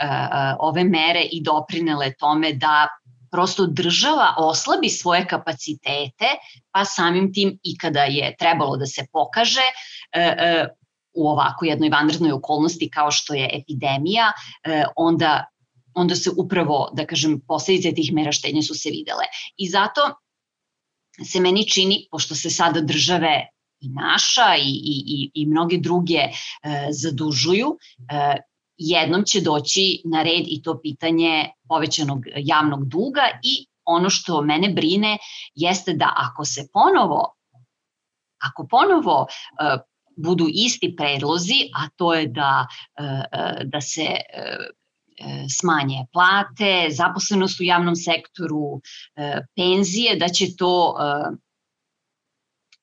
ove 0.59 0.85
mere 0.85 1.23
i 1.33 1.43
doprinele 1.43 2.13
tome 2.19 2.53
da 2.53 2.89
prosto 3.31 3.67
država 3.67 4.35
oslabi 4.39 4.89
svoje 4.89 5.27
kapacitete, 5.27 6.27
pa 6.71 6.85
samim 6.85 7.33
tim 7.33 7.59
i 7.63 7.79
kada 7.79 8.03
je 8.03 8.37
trebalo 8.38 8.77
da 8.77 8.87
se 8.87 9.07
pokaže 9.13 9.67
u 11.15 11.29
ovako 11.29 11.65
jednoj 11.65 11.88
vanrednoj 11.88 12.33
okolnosti 12.33 12.90
kao 12.90 13.11
što 13.11 13.35
je 13.35 13.51
epidemija, 13.53 14.33
onda 14.97 15.45
onda 15.95 16.15
se 16.15 16.31
upravo, 16.37 16.90
da 16.93 17.07
kažem, 17.07 17.40
posledice 17.49 17.93
tih 17.95 18.13
mera 18.13 18.33
štednje 18.33 18.63
su 18.63 18.75
se 18.75 18.90
videle. 18.90 19.25
I 19.57 19.69
zato 19.69 20.01
se 21.25 21.40
meni 21.40 21.69
čini, 21.69 22.06
pošto 22.10 22.35
se 22.35 22.50
sada 22.50 22.81
države 22.81 23.48
i 23.81 23.88
naša 23.88 24.56
i, 24.56 24.71
i, 24.71 24.94
i, 25.06 25.31
i 25.35 25.46
mnoge 25.46 25.79
druge 25.79 26.19
e, 26.19 26.31
zadužuju, 26.90 27.77
e, 28.10 28.37
jednom 28.77 29.25
će 29.25 29.40
doći 29.40 30.02
na 30.04 30.23
red 30.23 30.44
i 30.46 30.63
to 30.63 30.81
pitanje 30.81 31.50
povećanog 31.69 32.23
javnog 32.37 32.88
duga 32.88 33.23
i 33.42 33.67
ono 33.85 34.10
što 34.10 34.42
mene 34.42 34.69
brine 34.69 35.19
jeste 35.54 35.92
da 35.92 36.13
ako 36.17 36.44
se 36.44 36.69
ponovo 36.73 37.35
ako 38.42 38.67
ponovo 38.67 39.27
e, 39.27 39.79
budu 40.17 40.46
isti 40.48 40.94
predlozi, 40.96 41.71
a 41.75 41.88
to 41.96 42.15
je 42.15 42.27
da, 42.27 42.67
e, 42.98 43.04
e 43.04 43.65
da 43.65 43.81
se 43.81 44.02
e, 44.02 44.56
smanje 45.60 46.06
plate, 46.13 46.88
zaposlenost 46.90 47.60
u 47.60 47.65
javnom 47.65 47.96
sektoru, 47.96 48.81
e, 49.17 49.40
penzije, 49.56 50.17
da 50.17 50.29
će 50.29 50.46
to 50.58 50.96
e, 51.00 51.31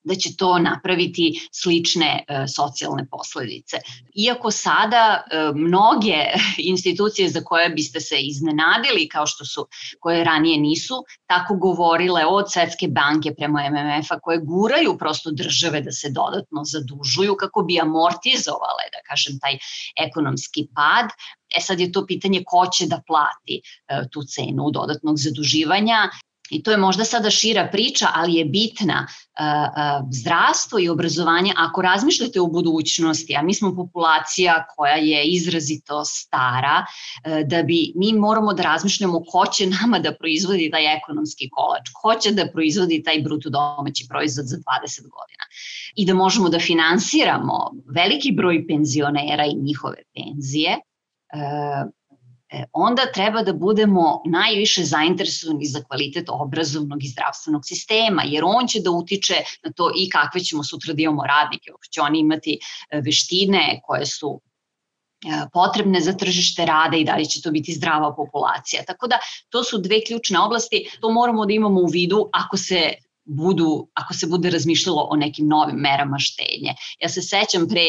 da 0.10 0.16
će 0.16 0.36
to 0.38 0.60
napraviti 0.60 1.47
slične 1.51 2.10
e, 2.28 2.45
socijalne 2.47 3.05
posledice. 3.12 3.78
Iako 4.16 4.51
sada 4.51 5.03
e, 5.22 5.51
mnoge 5.55 6.20
institucije 6.74 7.30
za 7.30 7.41
koje 7.41 7.70
biste 7.70 8.01
se 8.01 8.22
iznenadili, 8.22 9.10
kao 9.10 9.28
što 9.28 9.45
su, 9.45 9.68
koje 9.99 10.24
ranije 10.24 10.57
nisu, 10.57 11.03
tako 11.28 11.55
govorile 11.55 12.26
od 12.26 12.51
Svetske 12.51 12.88
banke 12.88 13.34
prema 13.38 13.70
MMF-a, 13.70 14.20
koje 14.20 14.39
guraju 14.43 14.97
prosto 14.97 15.32
države 15.32 15.82
da 15.82 15.91
se 15.91 16.10
dodatno 16.10 16.64
zadužuju 16.64 17.36
kako 17.39 17.64
bi 17.64 17.80
amortizovale, 17.80 18.86
da 18.95 19.01
kažem, 19.10 19.39
taj 19.39 19.57
ekonomski 20.05 20.68
pad, 20.76 21.10
E 21.57 21.62
sad 21.62 21.80
je 21.80 21.91
to 21.91 22.05
pitanje 22.05 22.43
ko 22.45 22.66
će 22.74 22.86
da 22.88 23.01
plati 23.07 23.62
e, 23.62 24.01
tu 24.12 24.24
cenu 24.24 24.70
dodatnog 24.72 25.18
zaduživanja 25.18 26.10
I 26.50 26.64
to 26.64 26.72
je 26.72 26.78
možda 26.78 27.04
sada 27.04 27.30
šira 27.30 27.68
priča, 27.72 28.08
ali 28.14 28.34
je 28.34 28.45
bitna 28.45 29.08
zdravstvo 30.12 30.80
i 30.80 30.89
obrazovanje. 30.89 31.54
Ako 31.58 31.82
razmišljate 31.82 32.41
o 32.41 32.47
budućnosti, 32.47 33.36
a 33.36 33.41
mi 33.41 33.54
smo 33.54 33.76
populacija 33.76 34.66
koja 34.76 34.95
je 34.95 35.24
izrazito 35.26 36.06
stara, 36.06 36.86
e, 37.24 37.43
da 37.43 37.64
bi 37.64 37.93
mi 37.95 38.14
moramo 38.14 38.54
da 38.54 38.64
razmišljamo 38.64 39.24
ko 39.32 39.45
će 39.45 39.68
nama 39.68 40.00
da 40.00 40.16
proizvodi 40.16 40.70
taj 40.72 40.95
ekonomski 40.95 41.50
kolač, 41.50 41.89
ko 42.02 42.16
će 42.16 42.32
da 42.32 42.47
proizvodi 42.54 43.04
taj 43.04 43.22
bruto 43.22 43.50
domaći 43.50 44.06
proizvod 44.10 44.45
za 44.45 44.58
20 44.58 45.02
godina 45.02 45.43
i 45.95 46.06
da 46.06 46.14
možemo 46.14 46.50
da 46.50 46.60
finansiramo 46.60 47.72
veliki 47.95 48.32
broj 48.32 48.68
penzionera 48.68 49.45
i 49.45 49.56
njihove 49.56 50.04
penzije, 50.16 50.72
e, 50.72 51.99
onda 52.74 53.06
treba 53.14 53.43
da 53.43 53.54
budemo 53.54 54.22
najviše 54.26 54.84
zainteresovani 54.84 55.66
za 55.66 55.84
kvalitet 55.84 56.26
obrazovnog 56.30 57.04
i 57.04 57.08
zdravstvenog 57.08 57.62
sistema, 57.66 58.24
jer 58.26 58.43
on 58.45 58.68
će 58.68 58.80
da 58.80 58.91
utiče 58.91 59.36
na 59.64 59.72
to 59.72 59.91
i 59.97 60.10
kakve 60.10 60.41
ćemo 60.41 60.64
sutra 60.64 60.93
da 60.93 61.02
imamo 61.02 61.24
radnike, 61.24 61.72
će 61.91 62.02
oni 62.02 62.20
imati 62.20 62.60
e, 62.89 63.02
veštine 63.02 63.82
koje 63.84 64.06
su 64.06 64.41
e, 64.41 65.45
potrebne 65.54 66.02
za 66.02 66.14
tržište 66.14 66.66
rada 66.66 66.97
i 66.97 67.04
da 67.04 67.16
li 67.16 67.26
će 67.26 67.41
to 67.41 67.52
biti 67.52 67.74
zdrava 67.74 68.16
populacija. 68.16 68.84
Tako 68.88 69.08
da 69.08 69.20
to 69.50 69.64
su 69.64 69.78
dve 69.78 70.02
ključne 70.08 70.39
oblasti, 70.39 70.89
to 71.02 71.12
moramo 71.12 71.45
da 71.45 71.54
imamo 71.54 71.82
u 71.82 71.86
vidu 71.86 72.30
ako 72.34 72.58
se 72.58 72.93
budu, 73.26 73.88
ako 73.93 74.14
se 74.14 74.28
bude 74.28 74.50
razmišljalo 74.50 75.08
o 75.12 75.16
nekim 75.16 75.47
novim 75.47 75.76
merama 75.76 76.18
štednje. 76.20 76.74
Ja 77.00 77.10
se 77.10 77.22
sećam 77.22 77.68
pre 77.68 77.86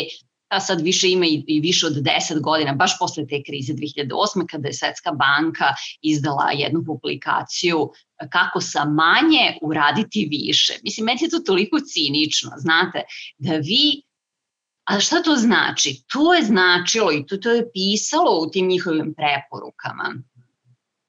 a 0.50 0.60
sad 0.60 0.80
više 0.80 1.10
ima 1.10 1.26
i, 1.26 1.44
i 1.46 1.60
više 1.60 1.86
od 1.86 1.92
10 1.92 2.40
godina, 2.40 2.72
baš 2.72 2.98
posle 2.98 3.26
te 3.26 3.42
krize 3.46 3.72
2008. 3.72 4.46
kada 4.50 4.68
je 4.68 4.74
Svetska 4.74 5.12
banka 5.12 5.74
izdala 6.02 6.50
jednu 6.50 6.84
publikaciju 6.86 7.90
kako 8.32 8.60
sa 8.60 8.84
manje 8.84 9.58
uraditi 9.62 10.28
više. 10.30 10.72
Mislim, 10.82 11.06
meni 11.06 11.18
je 11.22 11.30
to 11.30 11.38
toliko 11.38 11.80
cinično, 11.80 12.50
znate, 12.56 13.02
da 13.38 13.56
vi 13.56 14.02
A 14.90 15.00
šta 15.00 15.22
to 15.22 15.36
znači? 15.36 16.02
To 16.12 16.34
je 16.34 16.44
značilo 16.44 17.12
i 17.12 17.26
to, 17.26 17.36
to 17.36 17.50
je 17.50 17.72
pisalo 17.72 18.40
u 18.40 18.50
tim 18.50 18.66
njihovim 18.66 19.14
preporukama 19.14 20.14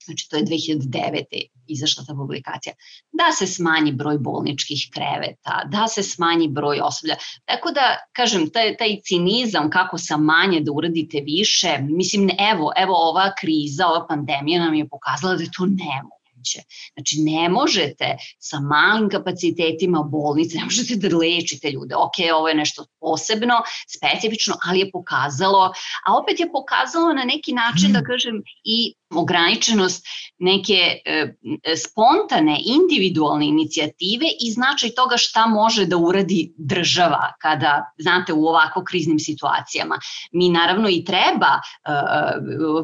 znači 0.06 0.30
to 0.30 0.38
je 0.38 0.43
2009. 0.43 1.24
izašla 1.68 2.04
ta 2.08 2.14
publikacija, 2.14 2.74
da 3.12 3.32
se 3.32 3.47
smanji 3.47 3.91
broj 3.91 4.18
bolničkih 4.18 4.88
kreveta, 4.93 5.64
da 5.66 5.88
se 5.88 6.04
smanji 6.04 6.47
broj 6.47 6.80
osoblja. 6.84 7.16
Tako 7.45 7.72
da, 7.72 7.97
kažem, 8.14 8.49
taj, 8.49 8.78
taj 8.78 8.99
cinizam 9.04 9.70
kako 9.70 9.97
sa 9.97 10.18
manje 10.18 10.60
da 10.60 10.72
uradite 10.72 11.22
više, 11.26 11.78
mislim, 11.82 12.30
evo, 12.54 12.72
evo 12.78 12.95
ova 13.10 13.32
kriza, 13.39 13.88
ova 13.88 14.08
pandemija 14.08 14.66
nam 14.66 14.74
je 14.74 14.89
pokazala 14.89 15.36
da 15.36 15.43
je 15.43 15.52
to 15.58 15.66
nemo 15.66 16.22
moguće. 16.41 16.60
Znači, 16.93 17.16
ne 17.20 17.49
možete 17.49 18.18
sa 18.39 18.60
malim 18.60 19.10
kapacitetima 19.10 20.04
bolnice, 20.04 20.58
ne 20.58 20.64
možete 20.64 20.95
da 20.95 21.18
lečite 21.18 21.72
ljude. 21.72 21.95
Ok, 21.95 22.18
ovo 22.36 22.47
je 22.47 22.56
nešto 22.56 22.86
posebno, 22.99 23.56
specifično, 23.88 24.56
ali 24.66 24.80
je 24.80 24.91
pokazalo, 24.91 25.74
a 26.06 26.18
opet 26.18 26.39
je 26.39 26.52
pokazalo 26.52 27.14
na 27.14 27.24
neki 27.24 27.54
način, 27.54 27.93
da 27.93 27.99
mm. 27.99 28.06
kažem, 28.06 28.41
i 28.64 28.93
ograničenost 29.16 30.05
neke 30.41 31.01
e, 31.05 31.34
spontane, 31.78 32.57
individualne 32.66 33.45
inicijative 33.45 34.26
i 34.39 34.51
značaj 34.51 34.89
toga 34.89 35.18
šta 35.18 35.45
može 35.47 35.86
da 35.86 35.97
uradi 35.97 36.53
država 36.57 37.34
kada, 37.41 37.93
znate, 37.97 38.34
u 38.34 38.47
ovako 38.47 38.84
kriznim 38.84 39.20
situacijama. 39.20 39.99
Mi 40.32 40.49
naravno 40.49 40.89
i 40.89 41.03
treba, 41.05 41.51
e, 41.55 41.91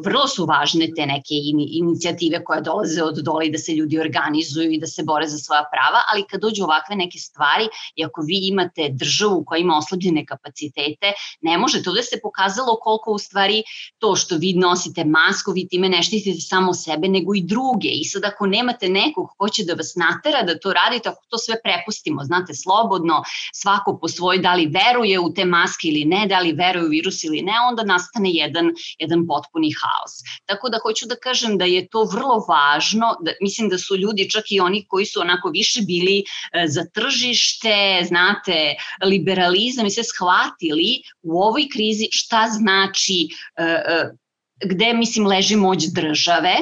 vrlo 0.04 0.28
su 0.28 0.46
važne 0.46 0.90
te 0.96 1.06
neke 1.06 1.34
in, 1.50 1.58
inicijative 1.60 2.44
koje 2.44 2.60
dolaze 2.62 3.02
od 3.02 3.18
dole 3.24 3.46
i 3.46 3.52
da 3.52 3.58
se 3.58 3.74
ljudi 3.74 3.98
organizuju 4.00 4.72
i 4.72 4.78
da 4.78 4.86
se 4.86 5.02
bore 5.02 5.28
za 5.28 5.38
svoja 5.38 5.64
prava, 5.72 6.02
ali 6.12 6.26
kad 6.30 6.40
dođu 6.40 6.64
ovakve 6.64 6.96
neke 6.96 7.18
stvari 7.18 7.68
i 7.96 8.04
ako 8.04 8.22
vi 8.26 8.38
imate 8.42 8.88
državu 8.92 9.44
koja 9.46 9.58
ima 9.58 9.76
oslabljene 9.76 10.26
kapacitete, 10.26 11.12
ne 11.40 11.58
možete. 11.58 11.90
Ovde 11.90 12.02
se 12.02 12.20
pokazalo 12.22 12.76
koliko 12.80 13.12
u 13.12 13.18
stvari 13.18 13.62
to 13.98 14.16
što 14.16 14.36
vi 14.36 14.54
nosite 14.54 15.04
masku, 15.04 15.52
vi 15.52 15.68
time 15.68 15.88
nešto 15.88 16.16
štitite 16.18 16.40
samo 16.40 16.74
sebe, 16.74 17.08
nego 17.08 17.34
i 17.34 17.42
druge. 17.42 17.88
I 17.88 18.04
sad 18.04 18.24
ako 18.24 18.46
nemate 18.46 18.88
nekog 18.88 19.28
ko 19.36 19.48
će 19.48 19.64
da 19.64 19.74
vas 19.74 19.94
natera 19.96 20.42
da 20.42 20.58
to 20.58 20.72
radite, 20.72 21.08
ako 21.08 21.22
to 21.28 21.38
sve 21.38 21.56
prepustimo, 21.62 22.24
znate, 22.24 22.54
slobodno, 22.54 23.22
svako 23.54 23.98
po 24.00 24.08
svoj, 24.08 24.38
da 24.38 24.54
li 24.54 24.66
veruje 24.66 25.20
u 25.20 25.32
te 25.34 25.44
maske 25.44 25.88
ili 25.88 26.04
ne, 26.04 26.26
da 26.26 26.40
li 26.40 26.52
veruje 26.52 26.86
u 26.86 26.88
virus 26.88 27.24
ili 27.24 27.42
ne, 27.42 27.52
onda 27.68 27.84
nastane 27.84 28.30
jedan, 28.32 28.72
jedan 28.98 29.26
potpuni 29.26 29.72
haos. 29.80 30.12
Tako 30.46 30.68
da 30.68 30.78
hoću 30.82 31.06
da 31.06 31.16
kažem 31.16 31.58
da 31.58 31.64
je 31.64 31.86
to 31.88 32.04
vrlo 32.12 32.38
važno, 32.48 33.14
da, 33.20 33.32
mislim 33.40 33.68
da 33.68 33.78
su 33.78 33.96
ljudi, 33.96 34.30
čak 34.30 34.44
i 34.50 34.60
oni 34.60 34.84
koji 34.88 35.06
su 35.06 35.20
onako 35.20 35.50
više 35.50 35.80
bili 35.86 36.18
e, 36.18 36.66
za 36.68 36.84
tržište, 36.94 38.04
znate, 38.08 38.74
liberalizam 39.04 39.86
i 39.86 39.90
sve 39.90 40.04
shvatili 40.04 41.02
u 41.22 41.42
ovoj 41.42 41.68
krizi 41.72 42.08
šta 42.10 42.48
znači 42.50 43.28
e, 43.56 43.64
e, 43.64 44.27
gde, 44.64 44.92
mislim, 44.94 45.26
leži 45.26 45.56
moć 45.56 45.86
države 45.92 46.54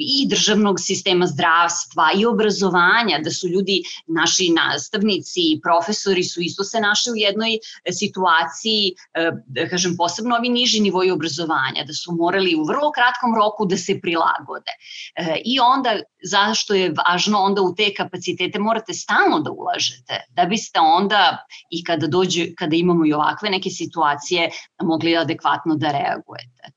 i 0.00 0.28
državnog 0.28 0.80
sistema 0.80 1.26
zdravstva 1.26 2.10
i 2.16 2.26
obrazovanja, 2.26 3.18
da 3.24 3.30
su 3.30 3.48
ljudi, 3.48 3.82
naši 4.06 4.48
nastavnici 4.48 5.40
i 5.40 5.60
profesori 5.62 6.24
su 6.24 6.40
isto 6.40 6.64
se 6.64 6.80
našli 6.80 7.12
u 7.12 7.16
jednoj 7.16 7.58
situaciji, 7.92 8.94
e, 9.14 9.30
da 9.46 9.68
kažem 9.68 9.96
posebno 9.96 10.36
ovi 10.36 10.48
niži 10.48 10.80
nivoji 10.80 11.10
obrazovanja, 11.10 11.84
da 11.86 11.92
su 11.92 12.12
morali 12.12 12.54
u 12.54 12.64
vrlo 12.64 12.92
kratkom 12.92 13.34
roku 13.34 13.66
da 13.66 13.76
se 13.76 13.98
prilagode. 14.00 14.72
E, 15.16 15.40
I 15.44 15.60
onda, 15.60 16.00
zašto 16.24 16.74
je 16.74 16.94
važno 17.06 17.38
onda 17.38 17.62
u 17.62 17.74
te 17.74 17.92
kapacitete 17.96 18.58
morate 18.58 18.94
stalno 18.94 19.40
da 19.40 19.50
ulažete, 19.50 20.24
da 20.30 20.44
biste 20.44 20.80
onda 20.80 21.46
i 21.70 21.84
kada 21.84 22.06
dođe, 22.06 22.54
kada 22.54 22.76
imamo 22.76 23.06
i 23.06 23.12
ovakve 23.12 23.50
neke 23.50 23.70
situacije, 23.70 24.50
mogli 24.82 25.16
adekvatno 25.16 25.76
da 25.76 25.92
reagujete. 25.92 26.75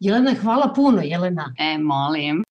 Jelena, 0.00 0.34
hvala 0.42 0.68
puno, 0.74 1.02
Jelena. 1.02 1.52
E, 1.58 1.78
molim. 1.78 2.44